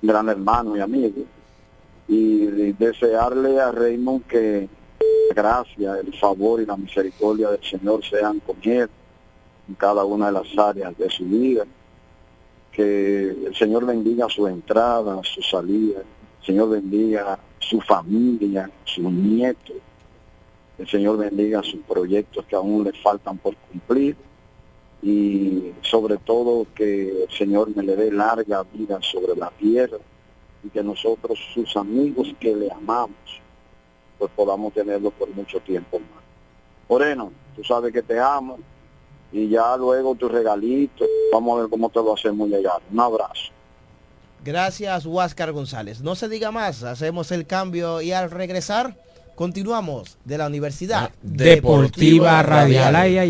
[0.00, 1.24] gran hermano y amigo
[2.10, 4.68] y de- desearle a Raymond que
[5.28, 8.88] la gracia, el favor y la misericordia del Señor sean con él
[9.68, 11.64] en cada una de las áreas de su vida.
[12.72, 16.00] Que el Señor bendiga su entrada, su salida.
[16.40, 19.76] El Señor bendiga su familia, sus nietos.
[20.78, 24.16] El Señor bendiga sus proyectos que aún le faltan por cumplir.
[25.02, 29.98] Y sobre todo que el Señor me le dé larga vida sobre la tierra
[30.62, 33.16] y que nosotros, sus amigos que le amamos,
[34.18, 36.22] pues podamos tenerlo por mucho tiempo más.
[36.88, 38.58] Moreno, tú sabes que te amo
[39.32, 42.80] y ya luego tu regalito, vamos a ver cómo te lo hacemos llegar.
[42.90, 43.52] Un abrazo.
[44.44, 46.00] Gracias, Huáscar González.
[46.00, 48.96] No se diga más, hacemos el cambio y al regresar
[49.34, 52.96] continuamos de la Universidad Deportiva Radial.
[52.96, 53.29] Ay,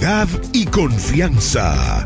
[0.54, 2.06] y confianza.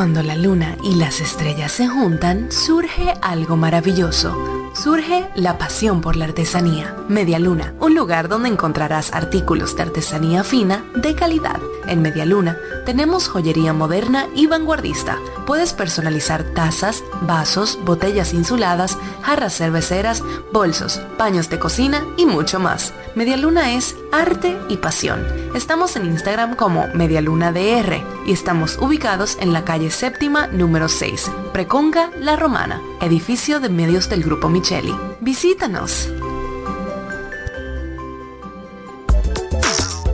[0.00, 4.59] Cuando la luna y las estrellas se juntan, surge algo maravilloso.
[4.82, 6.96] Surge la pasión por la artesanía.
[7.06, 11.60] Media Luna, un lugar donde encontrarás artículos de artesanía fina de calidad.
[11.86, 15.18] En Media Luna tenemos joyería moderna y vanguardista.
[15.46, 22.94] Puedes personalizar tazas, vasos, botellas insuladas, jarras cerveceras, bolsos, paños de cocina y mucho más.
[23.14, 25.26] Media Luna es arte y pasión.
[25.54, 32.10] Estamos en Instagram como MedialunaDR y estamos ubicados en la calle séptima número 6, Preconga
[32.20, 34.94] La Romana, edificio de medios del Grupo Micheli.
[35.20, 36.08] Visítanos.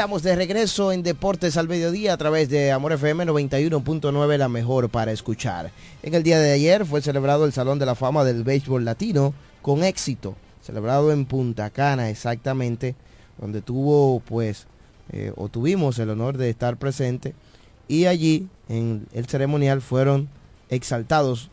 [0.00, 4.88] Estamos de regreso en Deportes al Mediodía a través de Amor FM 91.9, la mejor
[4.88, 5.72] para escuchar.
[6.02, 9.34] En el día de ayer fue celebrado el Salón de la Fama del Béisbol Latino
[9.60, 12.94] con éxito, celebrado en Punta Cana exactamente,
[13.38, 14.68] donde tuvo pues,
[15.12, 17.34] eh, o tuvimos el honor de estar presente
[17.86, 20.30] y allí en el ceremonial fueron
[20.70, 21.50] exaltados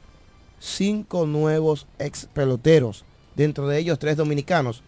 [0.57, 3.03] cinco nuevos ex peloteros,
[3.35, 4.83] dentro de ellos tres dominicanos.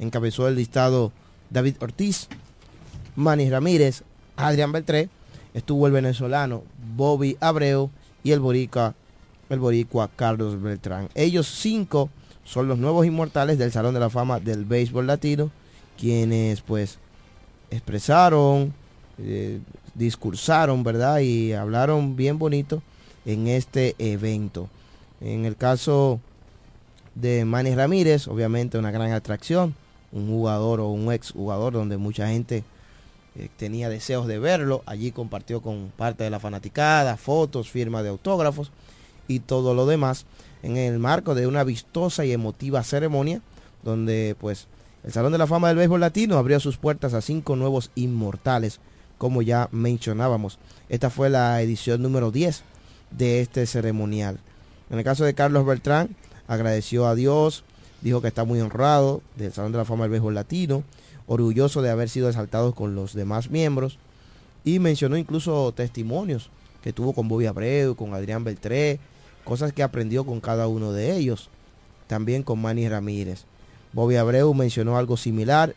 [0.00, 1.12] Encabezó el listado
[1.50, 2.28] David Ortiz,
[3.16, 4.02] Manny Ramírez,
[4.36, 5.08] Adrián Beltré,
[5.54, 6.62] estuvo el venezolano
[6.96, 7.90] Bobby Abreu
[8.22, 8.94] y el boricua,
[9.48, 11.08] el boricua Carlos Beltrán.
[11.14, 12.10] Ellos cinco
[12.44, 15.50] son los nuevos inmortales del Salón de la Fama del Béisbol Latino,
[15.98, 16.98] quienes pues
[17.70, 18.74] expresaron,
[19.18, 19.60] eh,
[19.94, 21.20] discursaron, ¿verdad?
[21.20, 22.82] Y hablaron bien bonito
[23.24, 24.68] en este evento.
[25.20, 26.20] En el caso
[27.14, 29.74] de Manny Ramírez, obviamente una gran atracción,
[30.12, 32.64] un jugador o un ex jugador donde mucha gente
[33.36, 34.82] eh, tenía deseos de verlo.
[34.86, 38.70] Allí compartió con parte de la fanaticada, fotos, firmas de autógrafos
[39.28, 40.26] y todo lo demás
[40.62, 43.42] en el marco de una vistosa y emotiva ceremonia
[43.84, 44.66] donde pues
[45.04, 48.80] el Salón de la Fama del Béisbol Latino abrió sus puertas a cinco nuevos inmortales,
[49.18, 50.58] como ya mencionábamos.
[50.88, 52.62] Esta fue la edición número 10
[53.10, 54.40] de este ceremonial.
[54.88, 56.16] En el caso de Carlos Beltrán,
[56.48, 57.64] agradeció a Dios,
[58.00, 60.82] dijo que está muy honrado del Salón de la Fama del Béisbol Latino,
[61.26, 63.98] orgulloso de haber sido exaltado con los demás miembros
[64.64, 66.50] y mencionó incluso testimonios
[66.82, 68.98] que tuvo con Bobby Abreu, con Adrián Beltré,
[69.44, 71.48] cosas que aprendió con cada uno de ellos,
[72.06, 73.44] también con Manny Ramírez.
[73.92, 75.74] Bobby Abreu mencionó algo similar,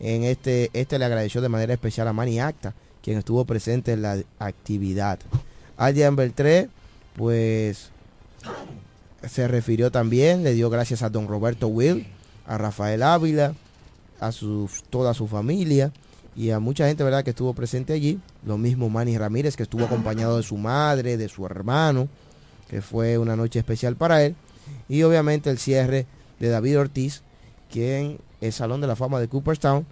[0.00, 4.02] en este, este le agradeció de manera especial a Manny Acta, quien estuvo presente en
[4.02, 5.18] la actividad.
[5.76, 6.68] Adrián Beltré,
[7.14, 7.90] pues
[9.28, 12.06] se refirió también, le dio gracias a don Roberto Will,
[12.46, 13.54] a Rafael Ávila,
[14.20, 15.92] a su, toda su familia
[16.36, 18.20] y a mucha gente verdad que estuvo presente allí.
[18.46, 22.08] Lo mismo Manny Ramírez, que estuvo acompañado de su madre, de su hermano,
[22.68, 24.36] que fue una noche especial para él.
[24.88, 26.06] Y obviamente el cierre
[26.38, 27.22] de David Ortiz,
[27.70, 29.84] quien es Salón de la Fama de Cooperstown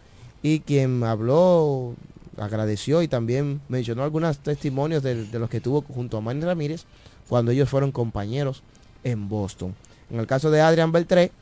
[0.43, 1.95] y quien habló,
[2.37, 6.85] agradeció y también mencionó algunos testimonios de, de los que tuvo junto a Manny Ramírez
[7.29, 8.63] cuando ellos fueron compañeros
[9.03, 9.75] en Boston.
[10.11, 11.33] En el caso de Adrian Beltré,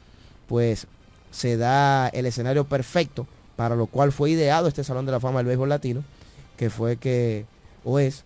[0.49, 0.87] pues
[1.35, 3.27] se da el escenario perfecto
[3.57, 6.05] para lo cual fue ideado este Salón de la Fama del Béisbol Latino,
[6.57, 7.45] que fue que,
[7.85, 8.25] o es,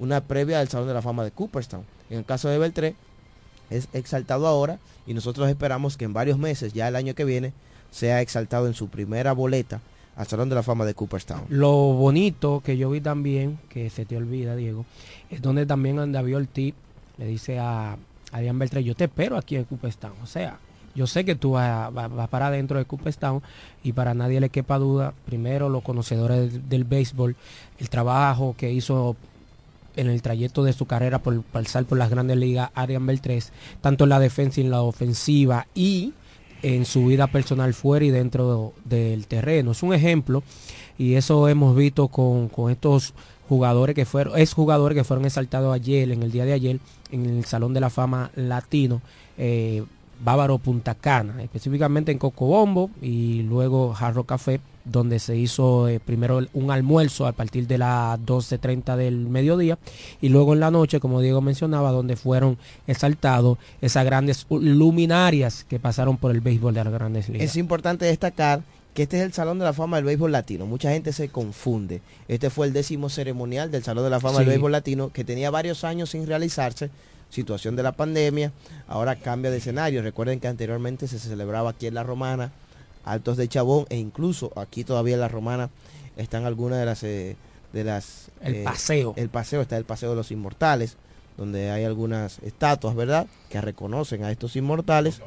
[0.00, 1.84] una previa del Salón de la Fama de Cooperstown.
[2.10, 2.96] En el caso de Beltré,
[3.70, 7.52] es exaltado ahora y nosotros esperamos que en varios meses, ya el año que viene,
[7.90, 9.80] sea exaltado en su primera boleta
[10.16, 11.44] al Salón de la Fama de Cooperstown.
[11.48, 14.84] Lo bonito que yo vi también, que se te olvida, Diego,
[15.30, 16.74] es donde también David Ortiz
[17.18, 17.96] le dice a
[18.32, 20.14] Adrián Beltré, yo te espero aquí en Cooperstown.
[20.22, 20.58] O sea,
[20.94, 21.90] yo sé que tú vas,
[22.30, 23.42] para adentro de Cooperstown
[23.82, 27.36] y para nadie le quepa duda, primero los conocedores del, béisbol,
[27.78, 29.16] el trabajo que hizo
[29.96, 34.04] en el trayecto de su carrera por pasar por las grandes ligas, Adrián Beltrés, tanto
[34.04, 36.12] en la defensa y en la ofensiva y
[36.62, 39.72] en su vida personal fuera y dentro del terreno.
[39.72, 40.42] Es un ejemplo
[40.98, 43.14] y eso hemos visto con, con estos
[43.48, 46.78] jugadores que fueron, es jugadores que fueron exaltados ayer, en el día de ayer,
[47.10, 49.02] en el Salón de la Fama Latino.
[49.36, 49.84] Eh,
[50.22, 56.40] Bávaro Punta Cana, específicamente en Cocobombo y luego Jarro Café, donde se hizo eh, primero
[56.52, 59.78] un almuerzo a partir de las 12.30 del mediodía
[60.20, 65.78] y luego en la noche, como Diego mencionaba, donde fueron exaltados esas grandes luminarias que
[65.78, 67.46] pasaron por el béisbol de las grandes ligas.
[67.46, 68.62] Es importante destacar
[68.94, 70.66] que este es el Salón de la Fama del Béisbol Latino.
[70.66, 72.00] Mucha gente se confunde.
[72.28, 74.40] Este fue el décimo ceremonial del Salón de la Fama sí.
[74.40, 76.90] del Béisbol Latino que tenía varios años sin realizarse
[77.34, 78.52] situación de la pandemia,
[78.86, 80.02] ahora cambia de escenario.
[80.02, 82.52] Recuerden que anteriormente se celebraba aquí en La Romana,
[83.04, 85.70] Altos de Chabón, e incluso aquí todavía en La Romana
[86.16, 87.02] están algunas de las...
[87.02, 87.36] Eh,
[87.72, 89.14] de las el eh, paseo.
[89.16, 90.96] El paseo, está el Paseo de los Inmortales,
[91.36, 95.20] donde hay algunas estatuas, ¿verdad?, que reconocen a estos inmortales.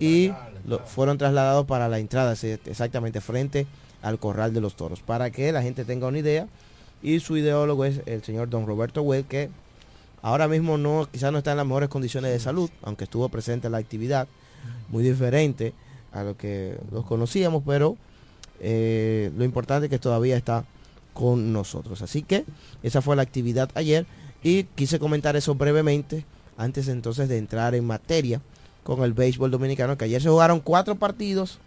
[0.00, 0.32] Y
[0.66, 3.68] lo, fueron trasladados para la entrada, exactamente frente
[4.02, 6.48] al Corral de los Toros, para que la gente tenga una idea.
[7.00, 9.48] Y su ideólogo es el señor Don Roberto Well, que
[10.22, 13.66] Ahora mismo no, quizás no está en las mejores condiciones de salud, aunque estuvo presente
[13.66, 14.28] en la actividad,
[14.88, 15.74] muy diferente
[16.12, 17.96] a lo que los conocíamos, pero
[18.60, 20.64] eh, lo importante es que todavía está
[21.12, 22.02] con nosotros.
[22.02, 22.44] Así que
[22.84, 24.06] esa fue la actividad ayer
[24.42, 26.24] y quise comentar eso brevemente
[26.56, 28.40] antes entonces de entrar en materia
[28.84, 31.58] con el béisbol dominicano, que ayer se jugaron cuatro partidos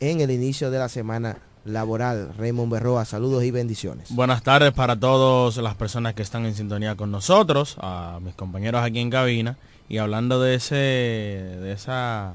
[0.00, 2.32] en el inicio de la semana laboral.
[2.38, 4.14] Raymond Berroa, saludos y bendiciones.
[4.14, 8.82] Buenas tardes para todas las personas que están en sintonía con nosotros, a mis compañeros
[8.82, 9.56] aquí en cabina.
[9.88, 12.34] Y hablando de ese, de esa,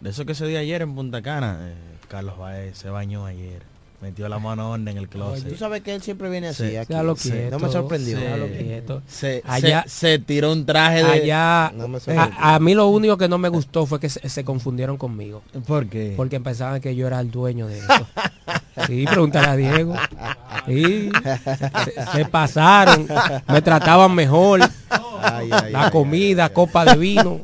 [0.00, 1.74] de eso que se dio ayer en Punta Cana, eh,
[2.08, 3.62] Carlos Baez se bañó ayer.
[4.00, 5.48] Metió la mano honda en el closet.
[5.48, 6.76] Tú sabes que él siempre viene así.
[6.76, 6.86] Aquí.
[6.92, 7.30] Déjalo Sí.
[7.32, 8.16] quieto, No me sorprendió.
[8.56, 9.02] quieto.
[9.08, 11.10] Se, Allá- se, se tiró un traje de...
[11.10, 14.28] Allá, No me a, a mí lo único que no me gustó fue que se,
[14.28, 15.42] se confundieron conmigo.
[15.66, 16.14] ¿Por qué?
[16.16, 18.06] Porque pensaban que yo era el dueño de eso.
[18.86, 19.94] Sí, pregúntale a Diego.
[20.66, 21.10] Sí,
[21.84, 23.08] se, se pasaron,
[23.48, 24.60] me trataban mejor.
[25.22, 27.40] Ay, ay, La ay, comida, copa de vino.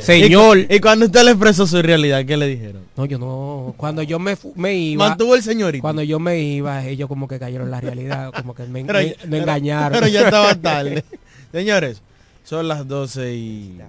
[0.00, 0.58] Señor.
[0.58, 2.82] Y, cu- y cuando usted le expresó su realidad, ¿qué le dijeron?
[2.96, 3.74] No, yo no.
[3.76, 5.08] Cuando yo me, me iba.
[5.08, 5.82] Mantuvo el señorito.
[5.82, 8.98] Cuando yo me iba, ellos como que cayeron en la realidad, como que me, Pero
[8.98, 9.92] me- ya- me pero- engañaron.
[9.92, 11.04] Pero ya estaba tarde.
[11.52, 12.02] Señores,
[12.44, 13.80] son las 12 y...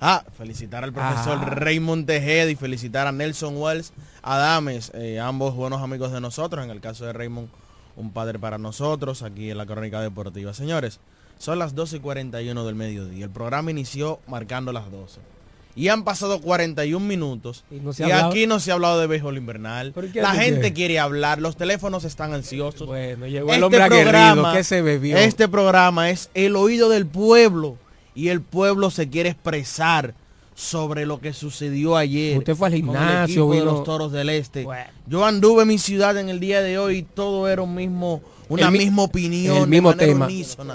[0.00, 1.54] Ah, felicitar al profesor Ah.
[1.56, 3.92] Raymond Tejeda y felicitar a Nelson Wells
[4.22, 7.48] Adames, eh, ambos buenos amigos de nosotros, en el caso de Raymond,
[7.96, 10.54] un padre para nosotros, aquí en la Crónica Deportiva.
[10.54, 11.00] Señores,
[11.38, 13.24] son las 12 y 41 del mediodía.
[13.24, 15.20] El programa inició marcando las 12.
[15.76, 17.64] Y han pasado 41 minutos.
[17.70, 19.92] Y no Y, se hablado- aquí no se ha hablado de béisbol invernal.
[19.92, 22.86] ¿Por qué La gente quiere hablar, los teléfonos están ansiosos.
[22.88, 25.16] Bueno, llegó el hombre aguerrido, ¿qué se bebió?
[25.16, 27.76] Este programa es el oído del pueblo
[28.16, 30.14] y el pueblo se quiere expresar
[30.56, 32.36] sobre lo que sucedió ayer.
[32.38, 34.64] Usted fue al con el gimnasio, equipo de vino- los Toros del Este.
[34.64, 34.90] Bueno.
[35.06, 38.20] Yo anduve en mi ciudad en el día de hoy y todo era un mismo
[38.48, 40.26] una El mi- misma opinión, el mismo de manera tema.
[40.26, 40.74] unísona.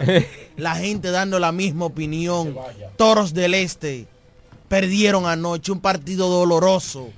[0.57, 2.55] La gente dando la misma opinión.
[2.97, 4.07] Toros del Este
[4.67, 7.09] perdieron anoche un partido doloroso.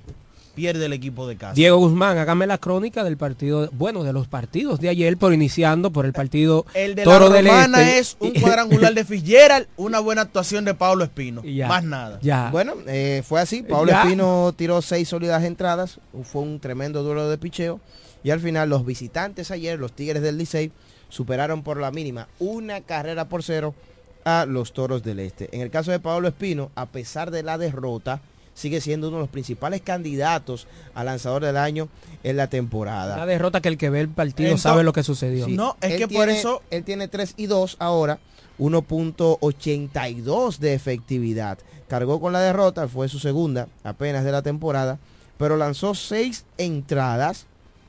[0.55, 1.53] Pierde el equipo de casa.
[1.53, 5.91] Diego Guzmán, hágame la crónica del partido, bueno, de los partidos de ayer, por iniciando
[5.91, 7.99] por el partido El de Toro la del Romana Este.
[7.99, 11.43] es un cuadrangular de Fitzgerald, una buena actuación de Pablo Espino.
[11.43, 11.67] Ya.
[11.67, 12.19] Más nada.
[12.21, 12.51] Ya.
[12.51, 13.63] Bueno, eh, fue así.
[13.63, 14.03] Pablo Ya.
[14.03, 15.99] Espino tiró seis sólidas entradas.
[16.23, 17.81] Fue un tremendo duelo de picheo.
[18.25, 20.71] Y al final los visitantes ayer, los Tigres del Licey,
[21.09, 23.75] superaron por la mínima una carrera por cero
[24.23, 25.47] a los Toros del Este.
[25.55, 28.21] En el caso de Pablo Espino, a pesar de la derrota,
[28.55, 30.65] sigue siendo uno de los principales candidatos
[30.95, 31.87] al lanzador del año
[32.23, 33.13] en la temporada.
[33.13, 35.45] Una derrota que el que ve el partido Entonces- sabe lo que sucedió.
[35.45, 38.17] Sí, No, es que por eso- Él tiene 3 y 2 ahora,
[38.57, 41.59] 1.82 de efectividad.
[41.87, 44.97] Cargó con la derrota, fue su segunda apenas de la temporada,
[45.37, 47.45] pero lanzó 6 entradas,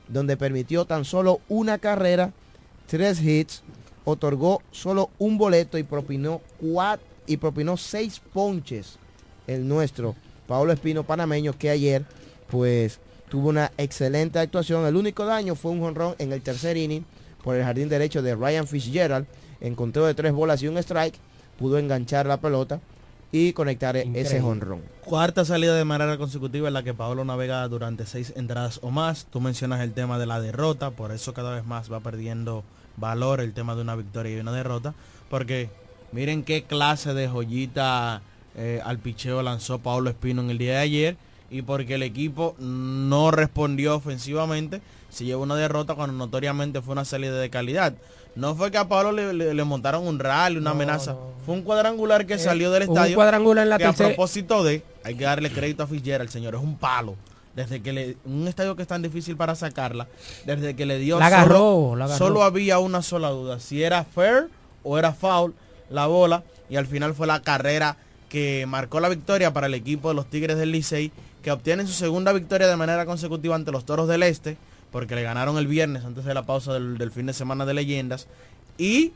[0.07, 2.31] donde permitió tan solo una carrera,
[2.87, 3.63] 3 hits,
[4.05, 8.97] otorgó solo un boleto y propinó cuat- y propinó 6 ponches
[9.47, 10.15] el nuestro,
[10.47, 12.05] Pablo Espino panameño, que ayer
[12.49, 12.99] pues
[13.29, 14.85] tuvo una excelente actuación.
[14.85, 17.03] El único daño fue un jonrón en el tercer inning
[17.43, 19.25] por el jardín derecho de Ryan Fitzgerald.
[19.59, 21.15] En conteo de tres bolas y un strike,
[21.57, 22.79] pudo enganchar la pelota
[23.31, 24.41] y conectar ese Increíble.
[24.41, 24.81] jonrón.
[25.03, 29.27] Cuarta salida de manera consecutiva en la que Pablo navega durante seis entradas o más.
[29.29, 32.63] Tú mencionas el tema de la derrota, por eso cada vez más va perdiendo
[32.95, 34.93] valor el tema de una victoria y una derrota.
[35.29, 35.69] Porque
[36.11, 38.21] miren qué clase de joyita
[38.55, 41.17] eh, al picheo lanzó Pablo Espino en el día de ayer.
[41.49, 47.05] Y porque el equipo no respondió ofensivamente, se llevó una derrota cuando notoriamente fue una
[47.05, 47.93] salida de calidad.
[48.37, 51.15] No fue que a Pablo le, le- le montaron un rally, una amenaza.
[51.45, 53.15] Fue un cuadrangular que Eh, salió del un estadio.
[53.15, 56.61] cuadrangular en la que a propósito de, hay que darle crédito a Fitzgerald, señor, es
[56.61, 57.15] un palo.
[57.55, 60.07] Desde que le, un estadio que es tan difícil para sacarla,
[60.45, 62.17] desde que le dio La solo- agarró, la agarró.
[62.25, 64.49] solo había una sola duda, si era fair
[64.83, 65.55] o era foul
[65.89, 67.97] la bola, y al final fue la carrera
[68.29, 71.11] que marcó la victoria para el equipo de los Tigres del Licey,
[71.41, 74.57] que obtienen su segunda victoria de manera consecutiva ante los Toros del Este,
[74.91, 77.73] porque le ganaron el viernes antes de la pausa del, del fin de semana de
[77.73, 78.27] leyendas,
[78.77, 79.11] y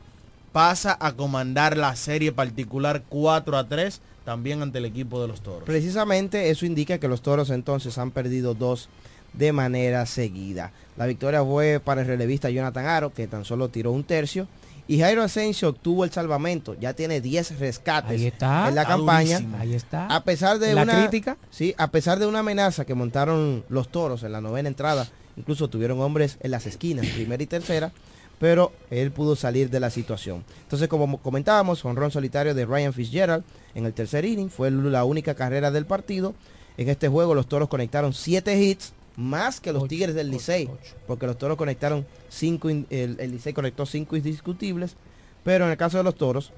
[0.52, 5.40] pasa a comandar la serie particular 4 a 3, también ante el equipo de los
[5.40, 5.62] Toros.
[5.64, 8.88] Precisamente eso indica que los toros entonces han perdido dos
[9.32, 10.72] de manera seguida.
[10.96, 14.46] La victoria fue para el relevista Jonathan Aro, que tan solo tiró un tercio.
[14.88, 16.74] Y Jairo Asensio obtuvo el salvamento.
[16.78, 18.68] Ya tiene 10 rescates Ahí está.
[18.68, 19.36] en la Está campaña.
[19.38, 19.56] durísimo.
[19.58, 20.06] Ahí está.
[20.06, 21.36] A pesar de La una crítica.
[21.50, 25.08] Sí, a pesar de una amenaza que montaron los toros en la novena entrada.
[25.36, 27.92] Incluso tuvieron hombres en las esquinas, primera y tercera.
[28.38, 30.44] Pero él pudo salir de la situación.
[30.62, 34.50] Entonces, como comentábamos, honrón solitario de Ryan Fitzgerald en el tercer inning.
[34.50, 36.34] Fue la única carrera del partido.
[36.76, 40.68] En este juego los toros conectaron 7 hits, más que los Tigres del Licey.
[41.06, 44.96] Porque los toros conectaron 5, el, el Licey conectó 5 indiscutibles.
[45.44, 46.50] Pero en el caso de los toros,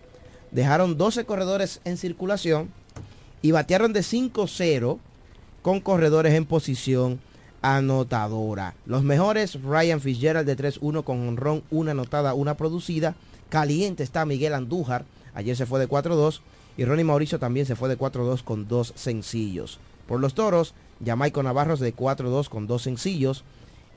[0.52, 2.70] dejaron 12 corredores en circulación
[3.42, 4.98] y batearon de 5-0
[5.60, 7.20] con corredores en posición
[7.64, 8.74] anotadora.
[8.84, 13.16] Los mejores, Ryan Fitzgerald de 3-1 con honrón, una anotada, una producida.
[13.48, 16.40] Caliente está Miguel Andújar, ayer se fue de 4-2.
[16.76, 19.78] Y Ronnie Mauricio también se fue de 4-2 con dos sencillos.
[20.06, 23.44] Por los toros, Jamaico Navarros de 4-2 con dos sencillos.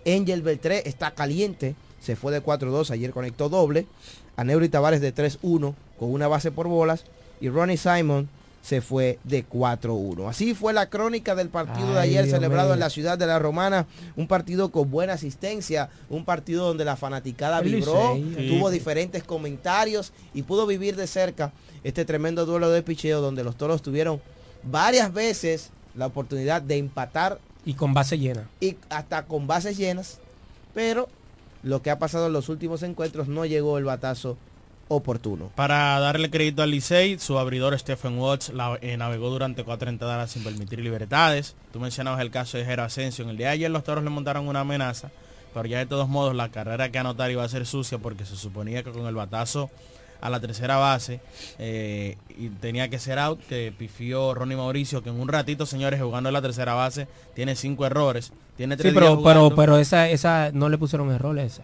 [0.05, 3.85] Angel Beltré está caliente, se fue de 4-2, ayer conectó doble.
[4.37, 7.03] Aneuri Tavares de 3-1 con una base por bolas.
[7.41, 8.29] Y Ronnie Simon
[8.67, 10.27] se fue de 4-1.
[10.29, 12.73] Así fue la crónica del partido de Ay, ayer Dios celebrado mío.
[12.73, 13.87] en la ciudad de La Romana,
[14.17, 18.73] un partido con buena asistencia, un partido donde la fanaticada El vibró, Licey, tuvo sí.
[18.73, 21.53] diferentes comentarios y pudo vivir de cerca
[21.85, 24.19] este tremendo duelo de picheo donde los toros tuvieron
[24.63, 28.49] varias veces la oportunidad de empatar Y con base llena.
[28.59, 30.19] y hasta con bases llenas,
[30.73, 31.07] pero
[31.63, 34.35] lo que ha pasado en los últimos encuentros no llegó el batazo
[34.89, 35.51] oportuno.
[35.55, 40.31] Para darle crédito al Licey, su abridor Stephen Watts la- eh, navegó durante cuatro entradas
[40.31, 41.55] sin permitir libertades.
[41.73, 43.23] Tú mencionabas el caso de Jero Asensio.
[43.23, 45.09] En el día de ayer los toros le montaron una amenaza,
[45.53, 48.35] pero ya de todos modos la carrera que anotar iba a ser sucia porque se
[48.35, 49.69] suponía que con el batazo
[50.19, 51.19] a la tercera base
[51.59, 56.01] eh, y tenía que ser out, que pifió Ronnie Mauricio, que en un ratito, señores,
[56.01, 58.31] jugando en la tercera base, tiene cinco errores.
[58.55, 61.61] Tiene Sí, tres pero, pero, pero esa, esa no le pusieron error ese.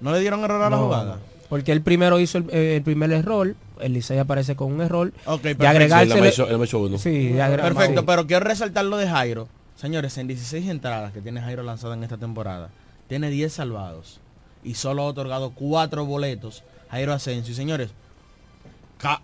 [0.00, 1.18] ¿No le dieron error a la No, jugada?
[1.52, 5.12] Porque él primero hizo el, eh, el primer error, el Licey aparece con un error.
[5.26, 5.66] Ok, de perfecto.
[5.68, 6.06] agregarse.
[6.06, 6.96] Sí, él me hizo- él me hizo uno.
[6.96, 8.06] Sí, Perfecto, sí.
[8.06, 9.48] pero quiero resaltar lo de Jairo.
[9.76, 12.70] Señores, en 16 entradas que tiene Jairo lanzada en esta temporada,
[13.06, 14.18] tiene 10 salvados
[14.64, 17.52] y solo ha otorgado 4 boletos Jairo Asensio.
[17.52, 17.90] Y señores,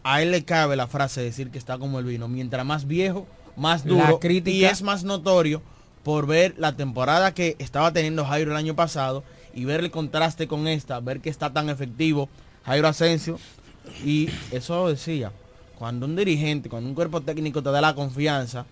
[0.04, 2.28] a él le cabe la frase de decir que está como el vino.
[2.28, 3.26] Mientras más viejo,
[3.56, 5.62] más La duro crítica- y es más notorio
[6.02, 9.24] por ver la temporada que estaba teniendo Jairo el año pasado
[9.58, 12.28] y ver el contraste con esta, ver que está tan efectivo
[12.64, 13.40] Jairo Asensio.
[14.04, 15.32] Y eso lo decía,
[15.78, 18.66] cuando un dirigente, cuando un cuerpo técnico te da la confianza,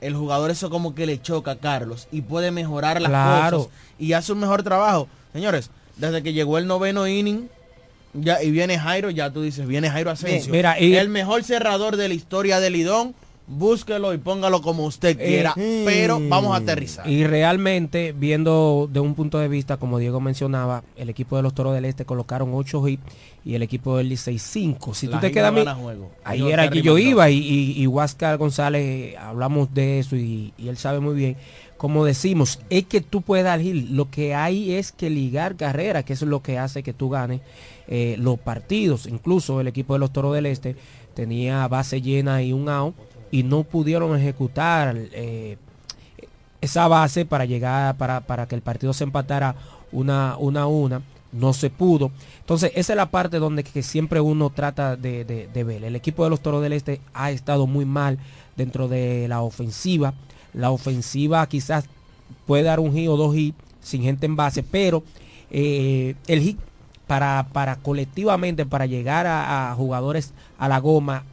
[0.00, 3.58] el jugador eso como que le choca a Carlos y puede mejorar las Claro.
[3.64, 5.08] cosas y hace un mejor trabajo.
[5.32, 7.48] Señores, desde que llegó el noveno inning
[8.14, 10.52] ya, y viene Jairo, ya tú dices, viene Jairo Asensio.
[10.52, 13.14] Mira, y- el mejor cerrador de la historia del Lidón,
[13.46, 17.08] búsquelo y póngalo como usted Eh, quiera, pero vamos a aterrizar.
[17.08, 21.54] Y realmente, viendo de un punto de vista, como Diego mencionaba, el equipo de los
[21.54, 23.02] Toros del Este colocaron 8 hits
[23.44, 24.94] y el equipo del Licey 5.
[24.94, 25.52] Si tú te quedas...
[26.24, 30.52] Ayer Digo, aquí Terry yo iba y, y, y Huáscar González, hablamos de eso y,
[30.58, 31.36] y él sabe muy bien.
[31.76, 33.90] Como decimos, es que tú puedes dar hit.
[33.90, 37.10] Lo que hay es que ligar carrera, que eso es lo que hace que tú
[37.10, 37.42] ganes
[37.86, 39.06] eh, los partidos.
[39.06, 40.74] Incluso el equipo de los Toros del Este
[41.14, 42.94] tenía base llena y un out
[43.30, 45.56] y no pudieron ejecutar eh,
[46.60, 49.54] esa base para llegar, para, para que el partido se empatara
[49.92, 51.02] una, una a una.
[51.32, 52.12] No se pudo.
[52.40, 55.84] Entonces, esa es la parte donde que siempre uno trata de, de- ver.
[55.84, 58.18] El equipo de los Toros del Este ha estado muy mal
[58.56, 60.14] dentro de la ofensiva.
[60.54, 61.84] La ofensiva quizás
[62.46, 65.02] puede dar un hit o dos hits sin gente en base, pero
[65.50, 66.58] eh, el hit
[67.06, 71.24] para, para colectivamente, para llegar a jugadores a la goma,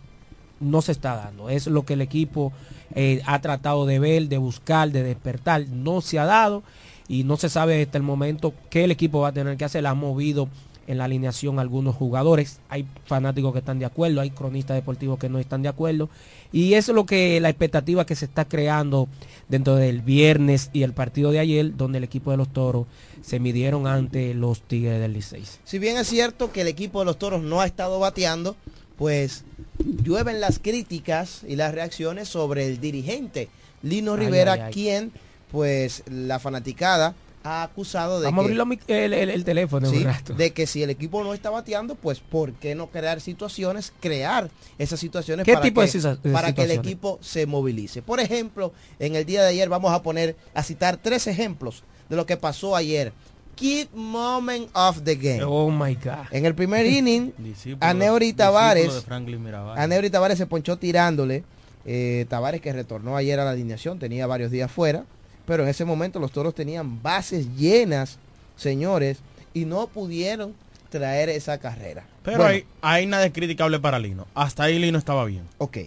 [0.59, 1.49] no se está dando.
[1.49, 2.51] Es lo que el equipo
[2.95, 5.67] eh, ha tratado de ver, de buscar, de despertar.
[5.67, 6.63] No se ha dado
[7.07, 9.85] y no se sabe hasta el momento qué el equipo va a tener que hacer.
[9.85, 10.49] Ha movido
[10.87, 12.59] en la alineación algunos jugadores.
[12.69, 16.09] Hay fanáticos que están de acuerdo, hay cronistas deportivos que no están de acuerdo.
[16.51, 19.07] Y eso es lo que la expectativa que se está creando
[19.49, 22.85] dentro del viernes y el partido de ayer, donde el equipo de los toros
[23.21, 25.43] se midieron ante los Tigres del Licey.
[25.63, 28.55] Si bien es cierto que el equipo de los toros no ha estado bateando,
[28.97, 29.43] pues
[30.03, 33.49] llueven las críticas y las reacciones sobre el dirigente
[33.81, 34.73] Lino Ay, Rivera, ay, ay.
[34.73, 35.11] quien
[35.51, 37.15] pues la fanaticada
[37.45, 40.05] ha acusado de Vamos a abrir el, el- el teléfono Sí,
[40.37, 44.49] de que si el equipo no está bateando, pues ¿por qué no crear situaciones, crear
[44.77, 48.01] esas situaciones ¿Qué para, tipo que, de situa- de para que el equipo se movilice?
[48.01, 52.15] Por ejemplo, en el día de ayer vamos a poner, a citar tres ejemplos de
[52.15, 53.11] lo que pasó ayer.
[53.55, 55.43] Key moment of the game.
[55.45, 56.25] Oh my God.
[56.31, 59.77] En el primer inning, Discípulo- a Neuri discípulo Tavares, de Franklin Mirabal.
[59.77, 61.43] a Neuri Tavares se ponchó tirándole.
[61.85, 65.03] Eh, Tavares que retornó ayer a la alineación, tenía varios días fuera,
[65.45, 68.17] pero en ese momento los toros tenían bases llenas,
[68.55, 69.17] señores,
[69.53, 70.53] y no pudieron
[70.89, 72.05] traer esa carrera.
[72.23, 74.25] Pero Bueno, hay, hay nada criticable para Lino.
[74.33, 75.43] Hasta ahí Lino estaba bien.
[75.57, 75.77] Ok.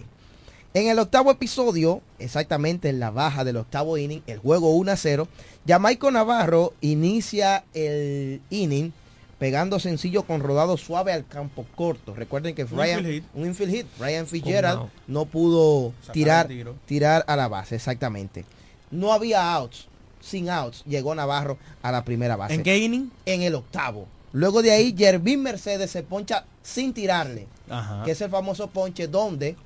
[0.77, 4.97] En el octavo episodio, exactamente en la baja del octavo inning, el juego 1 a
[4.97, 5.27] 0,
[5.66, 8.93] Jamaico Navarro inicia el inning
[9.39, 12.14] pegando sencillo con rodado suave al campo corto.
[12.14, 13.24] Recuerden que Un Ryan, infield hit.
[13.33, 16.49] un infield hit, Ryan Fitzgerald no pudo Sacar tirar,
[16.85, 18.45] tirar a la base, exactamente.
[18.91, 19.89] No había outs,
[20.20, 22.53] sin outs, llegó Navarro a la primera base.
[22.53, 23.11] ¿En qué inning?
[23.24, 24.07] En el octavo.
[24.35, 28.03] Luego de ahí, Jervin Mercedes se poncha sin tirarle Ajá.
[28.05, 29.57] que es el famoso ponche donde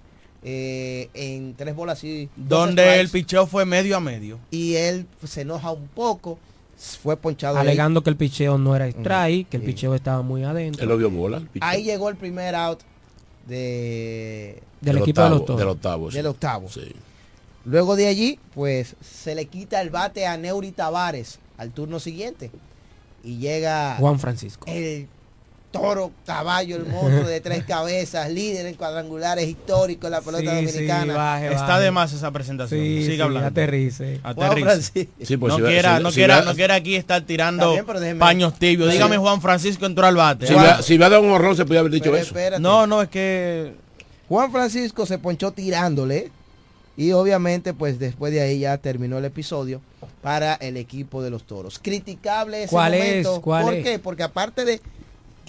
[0.42, 4.38] eh, en tres bolas y dos Donde strikes, el picheo fue medio a medio.
[4.50, 6.38] y él se enoja un poco
[7.02, 7.66] fue ponchado ahí.
[7.66, 9.66] Alegando que el picheo no era strike, que el Sí.
[9.68, 10.82] picheo estaba muy adentro.
[10.82, 11.36] Él lo vio bola.
[11.38, 12.80] el ahí llegó el primer out
[13.46, 15.58] de Del Del equipo de los octavo, toros.
[15.60, 16.10] Del octavo.
[16.10, 16.16] sí.
[16.16, 16.92] del octavo Sí.
[17.66, 22.50] luego de allí pues se le quita el bate a Neuri Tavares al turno siguiente
[23.22, 24.64] y llega Juan Francisco.
[24.66, 25.06] el
[25.70, 30.66] toro, caballo, el monstruo de tres cabezas, líder en cuadrangulares histórico en la pelota Sí,
[30.66, 31.02] dominicana.
[31.04, 32.80] sí, baje, Está de más esa presentación.
[32.80, 33.48] Sí, Siga sí, hablando.
[33.48, 34.20] aterrice.
[34.22, 35.08] Aterrice.
[35.16, 38.58] Pues no, si quiera, si- no, si quiera, no quiera aquí estar tirando bien, paños
[38.58, 38.88] tibios.
[38.90, 38.94] Sí.
[38.94, 40.46] Dígame Juan Francisco entró al bate.
[40.46, 42.26] Si va, si va a dar un horror se podía haber dicho Pero eso.
[42.26, 42.60] espérate.
[42.60, 43.74] No, no, es que
[44.28, 46.30] Juan Francisco se ponchó tirándole
[46.96, 49.80] y obviamente pues después de ahí ya terminó el episodio
[50.22, 51.78] para el equipo de los toros.
[51.80, 53.04] Criticable ese ¿Cuál es?
[53.26, 53.40] momento.
[53.40, 53.84] ¿Cuál ¿Por es?
[53.84, 53.98] qué?
[53.98, 54.80] Porque aparte de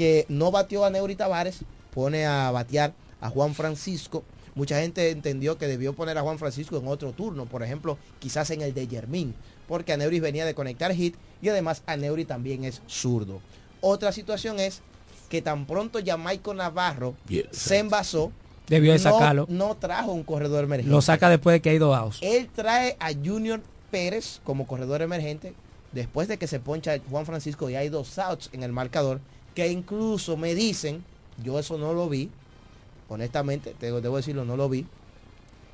[0.01, 1.59] que no batió a Neuri Tavares,
[1.93, 2.91] pone a batear
[3.21, 4.23] a Juan Francisco.
[4.55, 8.49] Mucha gente entendió que debió poner a Juan Francisco en otro turno, por ejemplo, quizás
[8.49, 9.35] en el de Yermín,
[9.67, 13.41] porque Aneuri venía de conectar hit y además Aneuri también es zurdo.
[13.79, 14.81] Otra situación es
[15.29, 17.13] que tan pronto Jamaico Navarro
[17.51, 18.31] se envasó,
[18.67, 19.45] Debió de no- sacarlo.
[19.49, 20.91] No, trajo un corredor emergente.
[20.91, 22.17] Lo saca después de que hay dos outs.
[22.21, 25.53] Él trae a Junior Pérez como corredor emergente
[25.91, 29.19] después de que se poncha Juan Francisco y hay dos outs en el marcador
[29.55, 31.03] que incluso me dicen,
[31.43, 32.29] yo eso no lo vi,
[33.09, 34.85] honestamente, te- debo decirlo, no lo vi,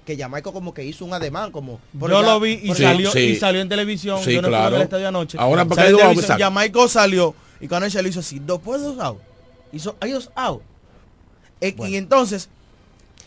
[0.05, 1.79] que Jamaico como que hizo un ademán, como...
[1.93, 3.19] yo ya- lo vi y salió sí.
[3.19, 4.19] y salió en televisión.
[4.23, 4.75] Sí, yo no estuve claro.
[4.75, 5.37] en el estadio anoche.
[5.39, 6.43] Ahora, ¿por dos televisión, exacto?
[6.43, 9.19] Jamaico salió y cuando se lo hizo así, después dos out.
[9.73, 10.61] Hizo, dos out.
[11.59, 12.49] Eh, Y entonces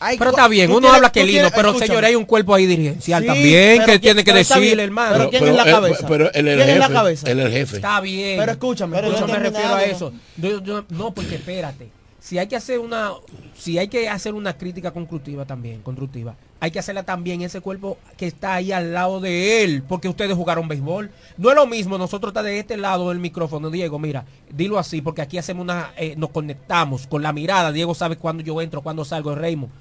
[0.01, 1.87] hay Pero está bien, uno tienes- habla que lindo, pero escúchame.
[1.87, 5.13] señor, hay un cuerpo ahí dirigencial Sí, también que ¿quién- tiene que está bien, hermano.
[5.15, 6.07] pero ¿quién es la eh, cabeza?
[6.07, 7.31] pero él es el ¿Quién es la jefe, cabeza?
[7.31, 7.75] él es el jefe.
[7.77, 8.39] Está bien.
[8.39, 9.39] Pero escúchame, Pero yo escúchame.
[9.39, 10.13] me refiero a eso.
[10.37, 11.89] Yo- yo- no, porque espérate.
[12.19, 13.13] Si hay que hacer una,
[13.57, 17.97] si hay que hacer una crítica constructiva también, constructiva, hay que hacerla también ese cuerpo
[18.15, 21.09] que está ahí al lado de él, porque ustedes jugaron béisbol.
[21.37, 25.01] No es lo mismo nosotros estar de este lado del micrófono, Diego, mira, dilo así,
[25.01, 27.71] porque aquí hacemos una, eh, nos conectamos con la mirada.
[27.71, 29.71] Diego sabe cuándo yo entro, cuándo salgo, Raymond.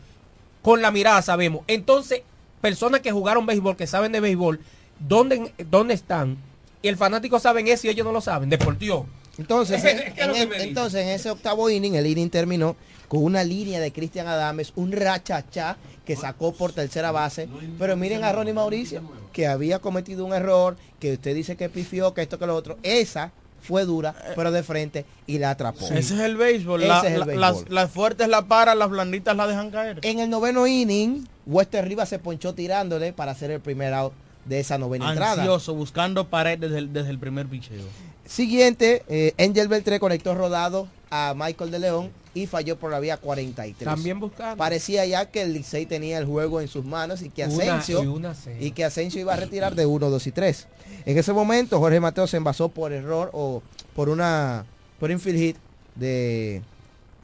[0.62, 1.62] Con la mirada sabemos.
[1.66, 2.22] Entonces,
[2.61, 4.61] personas que jugaron béisbol, que saben de béisbol,
[4.98, 6.36] ¿dónde, dónde están?
[6.82, 8.50] Y el fanático saben eso y ellos no lo saben.
[8.50, 9.06] Deportivo.
[9.38, 9.82] Entonces,
[10.14, 10.62] ¿Qué en, dice?
[10.62, 12.76] entonces, en ese octavo inning, el inning terminó
[13.08, 17.48] con una línea de Cristian Adames, un rachachá que sacó por tercera base.
[17.78, 19.02] Pero miren a Ronnie Mauricio,
[19.32, 22.78] que había cometido un error, que usted dice que pifió, que esto, que lo otro.
[22.82, 23.32] Esa
[23.62, 25.86] fue dura, pero de frente y la atrapó.
[25.86, 26.86] Ese es el béisbol.
[26.86, 27.40] La- es el béisbol.
[27.40, 29.98] Las, las fuertes la paran, las blanditas la dejan caer.
[30.02, 34.12] En el noveno inning, Wester Rivas se ponchó tirándole para hacer el primer out
[34.44, 35.42] de esa novena entrada.
[35.42, 37.82] Ansioso, buscando pared desde el, desde el primer picheo.
[38.24, 43.16] Siguiente, eh, Angel Beltré conectó rodado a Michael de León y falló por la vía
[43.16, 43.84] 43.
[43.84, 44.56] También buscando.
[44.56, 48.04] Parecía ya que el Licey tenía el juego en sus manos y que Una- Asensio
[48.04, 48.56] y una cero.
[48.61, 50.68] y que Asensio iba a retirar de 1, 2 y 3.
[51.06, 53.62] En ese momento Jorge Mateo se envasó por error o
[53.96, 54.64] por una
[55.00, 55.56] por infield hit
[55.96, 56.62] de,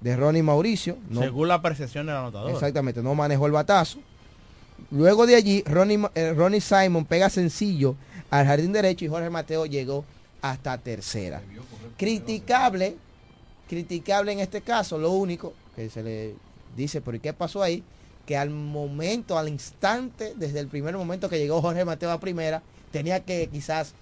[0.00, 0.96] de Ronnie Mauricio.
[1.08, 2.50] No, Según la percepción del anotador.
[2.50, 3.98] Exactamente, no manejó el batazo.
[4.90, 7.94] Luego de allí, Ronnie, eh, Ronnie Simon pega sencillo
[8.30, 10.04] al jardín derecho y Jorge Mateo llegó
[10.42, 11.40] hasta tercera.
[11.96, 12.96] Criticable,
[13.68, 16.34] criticable en este caso, lo único que se le
[16.76, 17.82] dice, pero ¿y qué pasó ahí?
[18.26, 22.62] Que al momento, al instante, desde el primer momento que llegó Jorge Mateo a primera,
[22.90, 23.94] tenía que quizás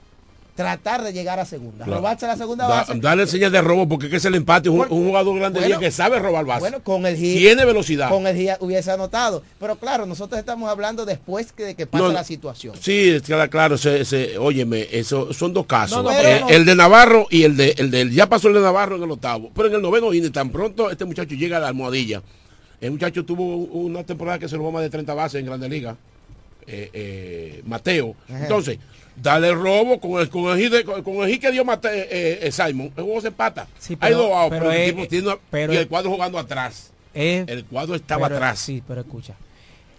[0.54, 1.84] tratar de llegar a segunda.
[1.84, 2.00] Claro.
[2.00, 2.94] Robarse la segunda Da- base.
[3.00, 4.68] darle señal de robo porque es que es el empate.
[4.68, 6.60] Un, jugador grande bueno, que sabe robar base.
[6.60, 7.16] Bueno, con el.
[7.16, 8.08] Tiene velocidad.
[8.08, 9.42] Con el hit hubiese anotado.
[9.58, 12.74] Pero claro, nosotros estamos hablando después que, de que pasa No, la situación.
[12.80, 15.98] Sí, claro, claro, se, se- óyeme, eso son dos casos.
[15.98, 18.60] No, no, Eh, el de Navarro y el de, el del, ya pasó el de
[18.60, 21.60] Navarro en el octavo, pero en el noveno inning, tan pronto este muchacho llega a
[21.60, 22.22] la almohadilla.
[22.80, 25.96] El muchacho tuvo una temporada que se robó más de 30 bases en Grande Liga.
[26.66, 28.14] eh, eh, Mateo.
[28.28, 28.38] Ajá.
[28.42, 28.78] Entonces,
[29.16, 32.52] dale robo con el, con el con, con el hit que dio Mate- eh, eh,
[32.52, 32.92] Simon.
[32.96, 33.66] El juego se empata.
[33.78, 36.90] Sí, Hay dos pero pero, el tipo tiene- pero y el cuadro jugando atrás.
[37.14, 38.58] El cuadro estaba atrás.
[38.58, 39.34] Sí, pero escucha.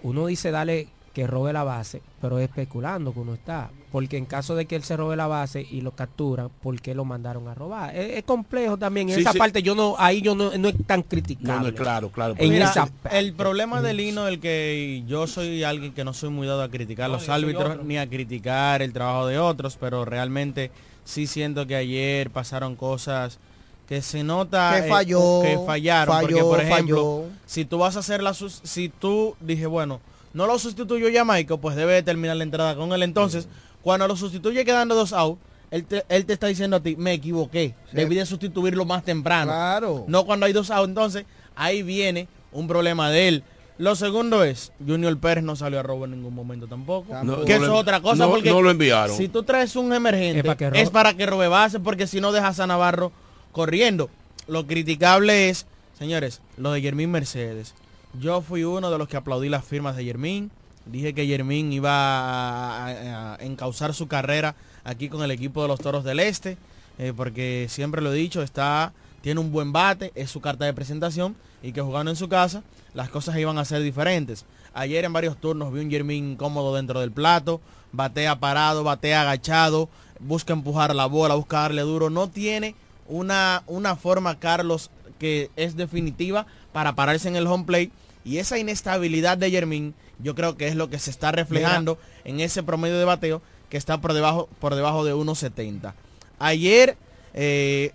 [0.04, 3.70] Uno dice dale que robe la base, pero es especulando que uno está.
[3.96, 6.94] Porque en caso de que él se robe la base y lo capturan, ¿por qué
[6.94, 7.96] lo mandaron a robar?
[7.96, 9.08] Es, es complejo también.
[9.08, 9.38] En Sí, esa sí.
[9.38, 11.72] parte yo no, ahí yo no, no es tan criticable.
[11.72, 12.36] No, no, claro, claro.
[12.38, 16.30] En Mira, esa el problema del hino el que yo soy alguien que no soy
[16.30, 20.04] muy dado a criticar No, los árbitros ni a criticar el trabajo de otros, pero
[20.04, 20.72] realmente
[21.06, 23.40] sí siento que ayer pasaron cosas
[23.88, 27.30] que se nota Que eh, falló, que fallaron porque por ejemplo falló.
[27.46, 30.02] si tú vas a hacer la sus- si tú dije bueno
[30.34, 33.48] no lo sustituyó Jamaica pues debe de terminar la entrada con él entonces
[33.86, 35.38] cuando lo sustituye quedando dos out
[35.70, 37.96] él te, él te está diciendo a ti me equivoqué Sí.
[37.96, 40.06] debí de sustituirlo más temprano Claro.
[40.08, 40.90] no cuando hay dos out.
[40.90, 41.26] Entonces,
[41.56, 43.44] ahí viene un problema de él.
[43.78, 47.14] Lo segundo es, Junior Pérez no salió a robo en ningún momento tampoco.
[47.24, 49.16] No, que no eso es otra cosa no- porque no lo enviaron.
[49.18, 50.92] si tú traes un emergente Es para que es robe.
[50.92, 53.12] para que robe base porque si no dejas a Navarro
[53.52, 54.10] corriendo.
[54.48, 55.66] Lo criticable es,
[55.98, 57.74] señores, lo de Yermín Mercedes.
[58.20, 60.52] Yo fui uno de los que aplaudí las firmas de Yermín.
[60.86, 66.04] Dije que Yermín iba a, encauzar su carrera aquí con el equipo de los Toros
[66.04, 66.58] del Este,
[67.00, 68.94] eh, porque siempre lo he dicho, está
[69.26, 72.62] tiene un buen bate, es su carta de presentación y que jugando en su casa
[72.94, 74.46] las cosas iban a ser diferentes.
[74.76, 77.60] Ayer en varios turnos vi un Jermín incómodo dentro del plato,
[77.92, 82.12] batea parado, batea agachado, busca empujar la bola, busca darle duro.
[82.12, 82.76] No tiene
[83.08, 87.92] una, una forma, Carlos, que es definitiva para pararse en el home plate.
[88.24, 92.40] Y esa inestabilidad de Jermín, yo creo que es lo que se está reflejando en
[92.40, 95.94] ese promedio de bateo que está por debajo, por debajo de 1.70.
[96.40, 96.98] Ayer
[97.34, 97.92] eh,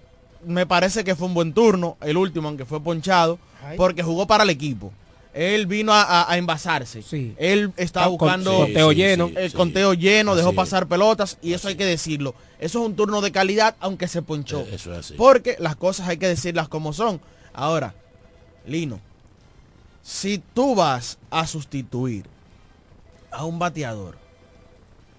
[0.47, 3.39] me parece que fue un buen turno, el último, aunque fue ponchado,
[3.77, 4.93] porque jugó para el equipo.
[5.33, 7.05] Él vino a, a- a envasarse.
[7.39, 9.31] Él estaba Con- buscando conteo lleno.
[9.37, 10.57] el conteo lleno, dejó Así es.
[10.57, 12.35] pasar pelotas y eso hay que decirlo.
[12.59, 14.63] Eso es un turno de calidad, aunque se ponchó.
[14.63, 15.15] Eh, Eso es así.
[15.17, 17.21] Porque las cosas hay que decirlas como son.
[17.53, 17.95] Ahora,
[18.67, 19.01] Lino,
[20.03, 22.27] si tú vas a sustituir
[23.31, 24.19] a un bateador,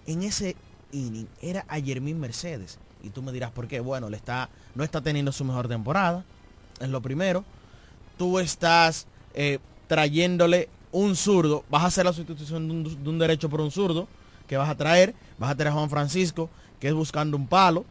[0.05, 0.55] en ese
[0.91, 2.79] inning era a Jermín Mercedes.
[3.03, 3.79] Y tú me dirás por qué.
[3.79, 6.23] Bueno, le está, no está teniendo su mejor temporada.
[6.79, 7.43] Es lo primero.
[8.17, 11.63] Tú estás eh, trayéndole un zurdo.
[11.69, 14.07] Vas a hacer la sustitución de un, de un derecho por un zurdo.
[14.47, 15.15] Que vas a traer.
[15.39, 16.49] Vas a traer a Juan Francisco.
[16.79, 17.85] Que es buscando un palo.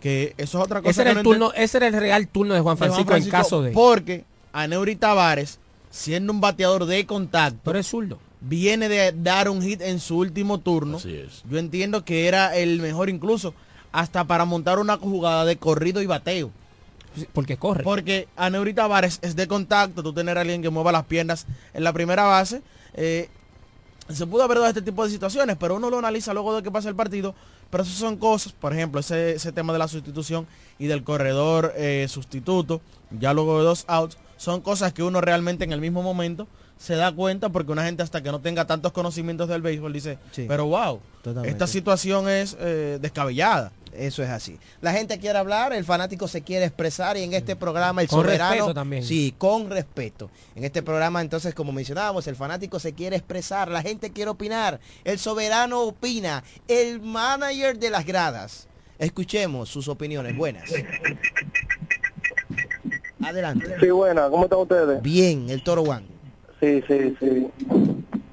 [0.00, 0.90] Que eso es otra cosa.
[0.90, 3.08] Ese era, el no turno, ese era el real turno de Juan de Juan Francisco,
[3.08, 3.70] Francisco, en caso de...
[3.72, 5.58] Porque a Neuri Tavares,
[5.96, 8.18] siendo un bateador de contacto, Pero es zurdo.
[8.40, 10.98] viene de dar un hit en su último turno.
[11.00, 13.54] Yo entiendo que era el mejor incluso
[13.92, 16.50] hasta para montar una jugada de corrido y bateo.
[17.32, 17.82] Porque corre.
[17.82, 21.46] Porque a Neuri Tavares es de contacto, tú tener a alguien que mueva las piernas
[21.72, 22.60] en la primera base.
[22.94, 23.30] eh,
[24.08, 26.70] se pudo haber dado este tipo de situaciones, pero uno lo analiza luego de que
[26.70, 27.34] pasa el partido.
[27.70, 30.46] Pero eso son cosas, por ejemplo, ese, ese tema de la sustitución
[30.78, 32.80] y del corredor eh, sustituto,
[33.10, 36.46] ya luego de dos outs, son cosas que uno realmente en el mismo momento
[36.78, 40.18] se da cuenta porque una gente hasta que no tenga tantos conocimientos del béisbol dice,
[40.46, 41.50] pero wow, Totalmente.
[41.50, 43.72] esta situación es eh, descabellada.
[43.94, 44.58] Eso es así.
[44.82, 48.20] La gente quiere hablar, el fanático se quiere expresar y en este programa el Con
[48.24, 49.02] soberano respeto también.
[49.02, 50.30] sí, con respeto.
[50.54, 54.80] En este programa entonces como mencionábamos, el fanático se quiere expresar, la gente quiere opinar,
[55.04, 58.68] el soberano opina, el manager de las gradas.
[58.98, 60.70] Escuchemos sus opiniones buenas.
[63.26, 63.66] Adelante.
[63.80, 65.02] Sí, buena, ¿cómo están ustedes?
[65.02, 66.06] Bien, el Toro One.
[66.60, 67.50] Sí, sí, sí.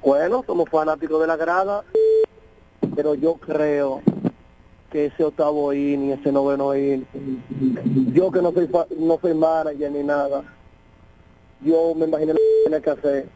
[0.00, 1.82] Bueno, somos fanáticos de la grada,
[2.94, 4.02] pero yo creo
[4.92, 7.04] que ese octavo inning, ese noveno inning,
[8.12, 10.44] yo que no soy no soy manager ni nada,
[11.60, 13.28] yo me imaginé lo que tenía que hacer.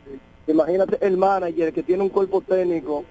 [0.46, 3.04] Imagínate el manager que tiene un cuerpo técnico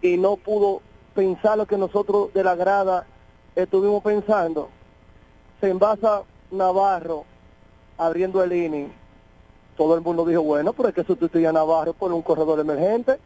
[0.00, 0.80] y no pudo
[1.14, 3.06] pensar lo que nosotros de la grada
[3.54, 4.70] estuvimos pensando.
[5.60, 7.26] Se envasa Navarro
[7.98, 8.88] abriendo el inning
[9.76, 13.18] todo el mundo dijo, bueno, pero es que sustituye a Navarro por un corredor emergente.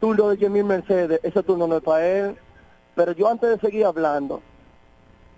[0.00, 2.36] Turno de Jimmy Mercedes, ese turno no es para él.
[2.94, 4.42] Pero yo antes de seguir hablando,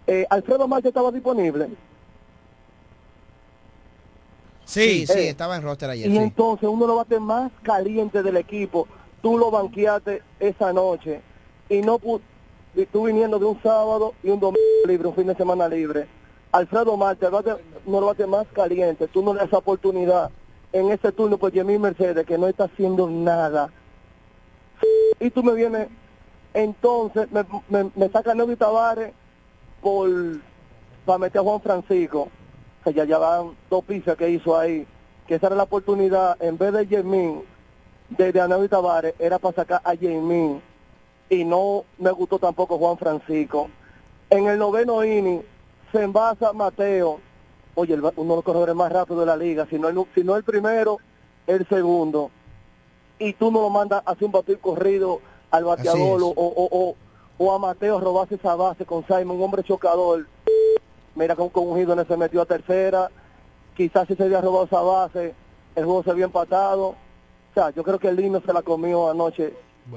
[0.08, 1.68] eh, Alfredo Marte estaba disponible.
[4.64, 6.08] Sí, sí, Eh, estaba en roster ayer.
[6.08, 6.18] y sí.
[6.18, 8.86] entonces uno de los bates más calientes del equipo,
[9.22, 11.20] tú lo banqueaste esa noche
[11.68, 12.20] y no pu-
[12.74, 16.06] y tú viniendo de un sábado y un domingo libre, un fin de semana libre.
[16.52, 17.50] Alfredo Marte, el bate,
[17.86, 20.30] no lo bate más caliente, tú no le das oportunidad
[20.72, 23.70] en ese turno por Jimmy Mercedes que no está haciendo nada.
[25.18, 25.88] Y tú me vienes,
[26.54, 29.12] entonces me, me, me saca Nevi Tavares
[29.80, 30.08] por
[31.04, 32.28] para meter a Juan Francisco,
[32.84, 34.86] que ya llevan dos pizzas que hizo ahí,
[35.26, 37.42] que esa era la oportunidad, en vez de Jermín,
[38.10, 40.62] de, de Anevi Tavares, era para sacar a Jermín,
[41.28, 43.70] y no me gustó tampoco Juan Francisco.
[44.28, 45.42] En el noveno inning,
[45.90, 47.20] se envasa Mateo,
[47.74, 50.22] oye, el- uno de los corredores más rápidos de la liga, si no, el, si
[50.24, 50.98] no el primero,
[51.46, 52.30] el segundo,
[53.18, 56.96] y tú no lo mandas a hacer un batir corrido al bateador o, o, o,
[57.38, 60.26] o a Mateo robarse esa base con Simon, un hombre chocador.
[61.14, 63.10] Mira con, un Gidones se metió a tercera,
[63.76, 65.34] quizás si se había robado esa base,
[65.74, 66.88] el juego se había empatado.
[66.88, 69.52] O sea, yo creo que el Lino se la comió anoche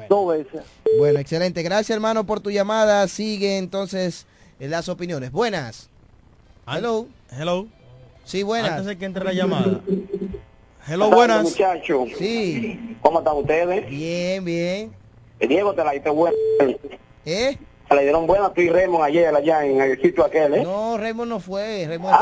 [0.10, 0.64] dos veces.
[0.98, 1.62] Bueno, excelente.
[1.62, 3.08] Gracias, hermano, por tu llamada.
[3.08, 4.26] Sigue entonces
[4.60, 5.32] las opiniones.
[5.32, 5.90] Buenas.
[6.66, 7.07] Hello.
[7.30, 7.68] Hello.
[8.24, 8.72] Sí, buenas.
[8.72, 9.82] Antes de que entre la llamada.
[10.88, 11.43] Hello, buenas.
[11.43, 12.09] muchachos.
[12.18, 12.97] Sí.
[13.01, 13.89] ¿Cómo están ustedes?
[13.89, 14.93] Bien, bien.
[15.39, 16.38] Diego te la diste buena.
[17.26, 17.57] ¿Eh?
[17.90, 20.64] Se la dieron buena tú y Raymond ayer allá en el sitio aquel, ¿eh?
[20.64, 21.86] No, Raymond no fue.
[21.88, 22.14] Raymond.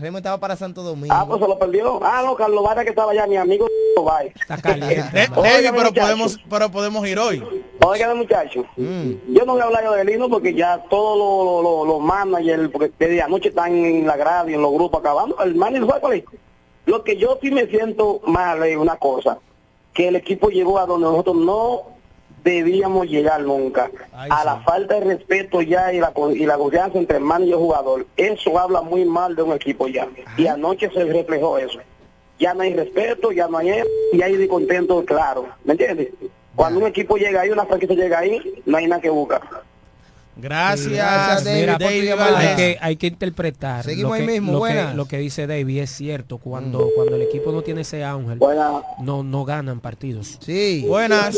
[0.00, 1.14] Raymond estaba para Santo Domingo.
[1.16, 2.00] Ah, pues se lo perdió.
[2.02, 3.66] Ah, no, Carlos Vara que estaba allá, mi amigo
[4.04, 4.24] Vara.
[4.26, 5.22] Está caliente.
[5.22, 5.28] Eh,
[5.74, 7.42] pero podemos, pero podemos ir hoy.
[7.86, 11.86] Oigan, muchachos, yo no voy a hablar yo de Lino porque ya todos los los-
[11.86, 15.38] los managers, porque desde anoche están en la grada y en los grupos acabando.
[15.42, 16.24] El manager fue cuál es?
[16.86, 19.38] Lo que yo sí me siento mal es una cosa,
[19.94, 21.93] que el equipo llegó a donde nosotros no
[22.44, 23.90] debíamos llegar nunca.
[24.12, 27.56] a la falta de respeto ya y la, y la confianza entre hermano y el
[27.56, 30.06] jugador, eso habla muy mal de un equipo ya.
[30.36, 31.80] Y anoche se reflejó eso.
[32.38, 35.46] Ya no hay respeto, ya no hay eso, y hay descontento claro.
[35.64, 36.10] ¿Me entiendes?
[36.54, 39.42] Cuando un equipo llega ahí, una franquicia llega ahí, no hay nada que buscar.
[40.36, 44.52] Gracias, Gracias, David, Mira, David hay que, hay que interpretar Seguimos lo ahí que, mismo,
[44.54, 48.02] lo, que, lo que dice David es cierto cuando cuando el equipo no tiene ese
[48.04, 48.82] ángel Buenas.
[49.00, 50.84] no no ganan partidos Sí.
[50.88, 51.36] Buenas.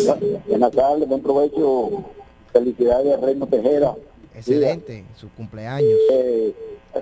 [0.49, 2.05] Buenas tardes, buen provecho.
[2.53, 3.94] Felicidades a Reino Tejera.
[4.34, 5.90] Excelente, su cumpleaños.
[6.12, 6.55] Eh,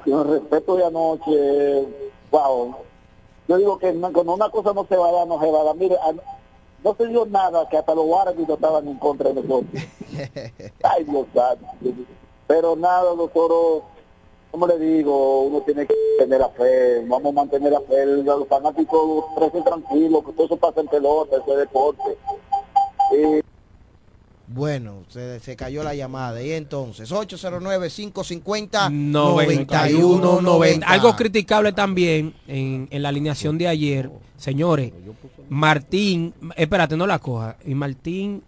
[0.04, 1.84] con respeto de anoche,
[2.30, 2.74] wow.
[3.46, 5.60] Yo digo que no- cuando una cosa no se va a dar, no se va
[5.60, 5.76] a dar.
[5.76, 6.14] Mire, a-
[6.84, 9.82] no se dio nada, que hasta los árbitros estaban en contra de nosotros.
[10.82, 11.66] Ay, Dios santo.
[12.46, 13.82] Pero nada, doctor,
[14.50, 18.46] como le digo, uno tiene que tener la fe, vamos a mantener la fe, los
[18.46, 22.18] fanáticos crecen tranquilos, que todo eso pasa en pelota, eso es deporte.
[24.46, 26.42] Bueno, se, se cayó la llamada.
[26.42, 28.90] Y entonces, 809-550-9190.
[29.70, 30.84] 91-90.
[30.86, 34.92] Algo criticable también en, en la alineación de ayer, señores.
[35.48, 37.56] Martín, espérate, no la coja.
[37.64, 38.42] Y Martín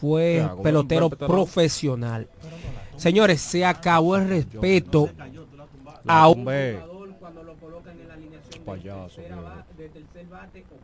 [0.00, 2.28] fue pelotero profesional.
[2.96, 5.08] Señores, se acabó el respeto
[6.06, 6.44] a un
[8.64, 8.80] tumbé.
[8.80, 9.20] Payaso,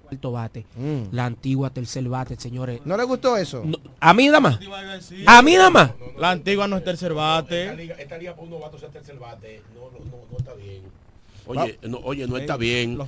[0.03, 0.67] cuarto bate.
[0.77, 1.03] Mm.
[1.15, 2.81] La antigua tercer bate, señores.
[2.85, 3.63] ¿No le gustó eso?
[3.65, 4.59] No, a mí nada más.
[5.27, 5.91] A mí nada más.
[6.19, 7.77] La antigua no es tercer Esta bate.
[7.77, 10.83] liga, esta liga para un novato ser tercer bate, no, no, no, no está bien.
[11.47, 12.99] Oye, no, oye, no está bien.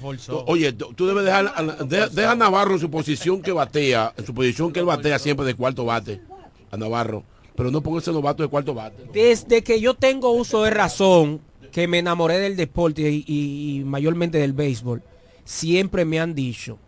[0.47, 4.14] Oye, tú tú debes dejar, a- de- deja a Navarro en su posición que batea,
[4.16, 6.23] en su posición que él batea siempre de cuarto bate,
[6.71, 7.23] a Navarro.
[7.55, 9.05] Pero no ponga ese novato de cuarto bate.
[9.12, 13.85] Desde que yo tengo uso de razón, que me enamoré del deporte y, y- y
[13.85, 15.03] mayormente del béisbol,
[15.45, 16.79] siempre me han dicho,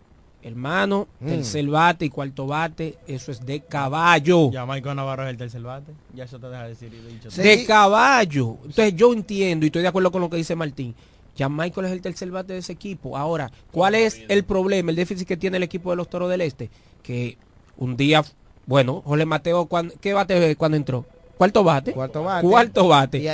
[0.42, 1.26] hermano, Mm.
[1.26, 4.50] tercer bate y cuarto bate, eso es de caballo.
[4.50, 5.92] Ya Michael Navarro es el tercer bate.
[6.14, 7.28] Ya eso te deja decir y dicho.
[7.30, 8.56] De caballo.
[8.64, 10.94] Entonces yo entiendo y estoy de acuerdo con lo que dice Martín.
[11.36, 13.16] Ya Michael es el tercer bate de ese equipo.
[13.16, 16.40] Ahora, ¿cuál es el problema, el déficit que tiene el equipo de los Toros del
[16.42, 16.68] Este?
[17.02, 17.38] Que
[17.78, 18.22] un día,
[18.66, 21.06] bueno, Jorge Mateo, ¿cuándo- ¿qué bate cuando entró?
[21.38, 21.92] ¿Cuarto bate?
[21.92, 22.46] Cuarto bate.
[22.46, 23.18] Cuarto bate.
[23.18, 23.28] Y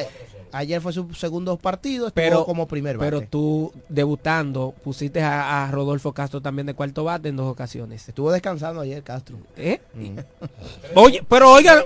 [0.52, 3.10] ayer fue su segundo partido, estuvo pero como primer bate.
[3.10, 8.08] pero tú debutando pusiste a, a Rodolfo Castro también de cuarto bate en dos ocasiones
[8.08, 9.36] Estuvo descansando ayer Castro.
[9.56, 9.80] ¿Eh?
[10.94, 11.82] oye pero oigan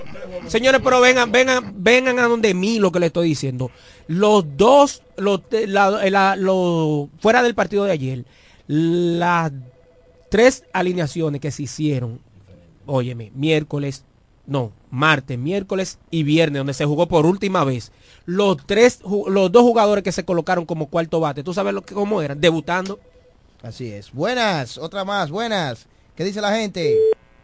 [0.47, 3.71] señores pero vengan vengan vengan a donde mí lo que le estoy diciendo
[4.07, 8.25] los dos los, la- la- lo- fuera del partido de ayer
[8.67, 9.51] las
[10.29, 12.19] tres alineaciones que se hicieron
[12.85, 14.03] óyeme miércoles
[14.45, 17.91] no, martes, miércoles y viernes, donde se jugó por última vez.
[18.25, 21.93] Los tres, los dos jugadores que se colocaron como cuarto bate, ¿tú sabes lo que,
[21.93, 22.39] cómo eran?
[22.41, 22.99] Debutando.
[23.61, 24.11] Así es.
[24.11, 25.87] Buenas, otra más, buenas.
[26.15, 26.97] ¿Qué dice la gente?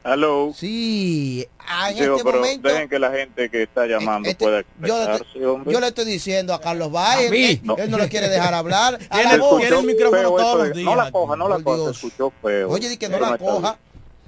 [0.04, 0.52] Hello.
[0.56, 4.46] Sí, ah, en Digo, este pero momento dejen que la gente que está llamando este-
[4.46, 5.74] pueda yo le, estoy, hombre.
[5.74, 7.76] yo le estoy diciendo a Carlos Valle, él, No.
[7.78, 8.96] él no le quiere dejar hablar.
[9.10, 9.60] A Tiene la el- voz.
[9.60, 11.82] tiene el micrófono Feo todos eso los de- no la coja, no la coja, se
[11.84, 11.96] Dios.
[11.98, 12.70] escuchó feo.
[12.70, 13.78] Oye, di que no la coja.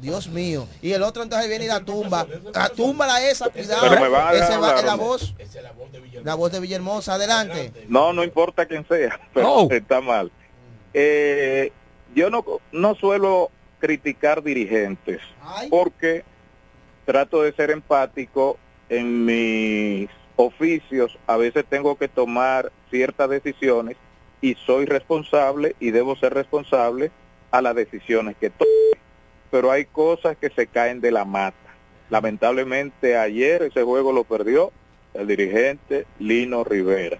[0.02, 0.68] Dios mío.
[0.82, 2.26] Y el otro entonces viene y la tumba.
[2.54, 3.88] La tumba la esa, cuidado.
[3.88, 5.36] Pero me van a dejar Ese va- hablar, es la voz.
[6.24, 7.72] La voz de Villahermosa, adelante.
[7.88, 10.32] No, no importa quién sea, pero está mal.
[10.94, 11.72] Eh,
[12.16, 13.50] yo no, no suelo
[13.80, 15.22] criticar dirigentes
[15.70, 16.24] porque
[17.06, 18.58] trato de ser empático
[18.90, 21.18] en mis oficios.
[21.28, 23.98] A veces tengo que tomar ciertas decisiones
[24.42, 27.12] y soy responsable y debo ser responsable
[27.52, 28.70] a las decisiones que tome.
[29.52, 31.58] Pero hay cosas que se caen de la mata.
[32.10, 34.72] Lamentablemente ayer ese juego lo perdió
[35.14, 37.18] el dirigente Lino Rivera.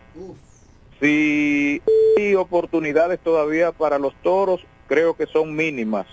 [1.00, 1.82] Si
[2.18, 6.08] hay oportunidades todavía para los toros, creo que son mínimas.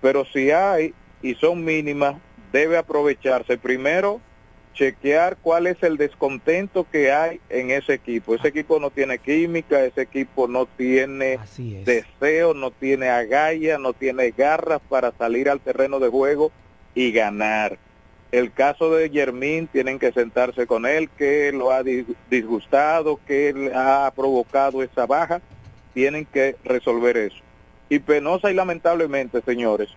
[0.00, 2.16] Pero si hay y son mínimas,
[2.52, 4.20] debe aprovecharse primero
[4.72, 8.34] chequear cuál es el descontento que hay en ese equipo.
[8.34, 11.38] Ese equipo no tiene química, ese equipo no tiene
[11.84, 16.50] deseo, no tiene agallas, no tiene garras para salir al terreno de juego
[16.94, 17.78] y ganar.
[18.30, 23.70] El caso de Germín tienen que sentarse con él, que lo ha dis- disgustado, que
[23.74, 25.42] ha provocado esa baja,
[25.92, 27.36] tienen que resolver eso.
[27.90, 29.90] Y penosa y lamentablemente, señores,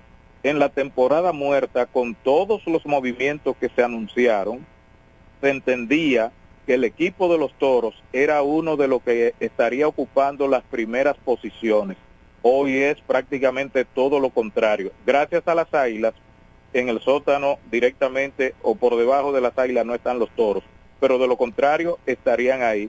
[0.46, 4.64] en la temporada muerta, con todos los movimientos que se anunciaron,
[5.42, 6.32] se entendía
[6.68, 11.18] que el equipo de los toros era uno de los que estaría ocupando las primeras
[11.18, 11.98] posiciones.
[12.44, 14.92] Hoy es prácticamente todo lo contrario.
[15.04, 16.14] Gracias a las águilas,
[16.74, 20.64] en el sótano directamente o por debajo de las águilas no están los toros,
[21.00, 22.88] pero de lo contrario estarían ahí.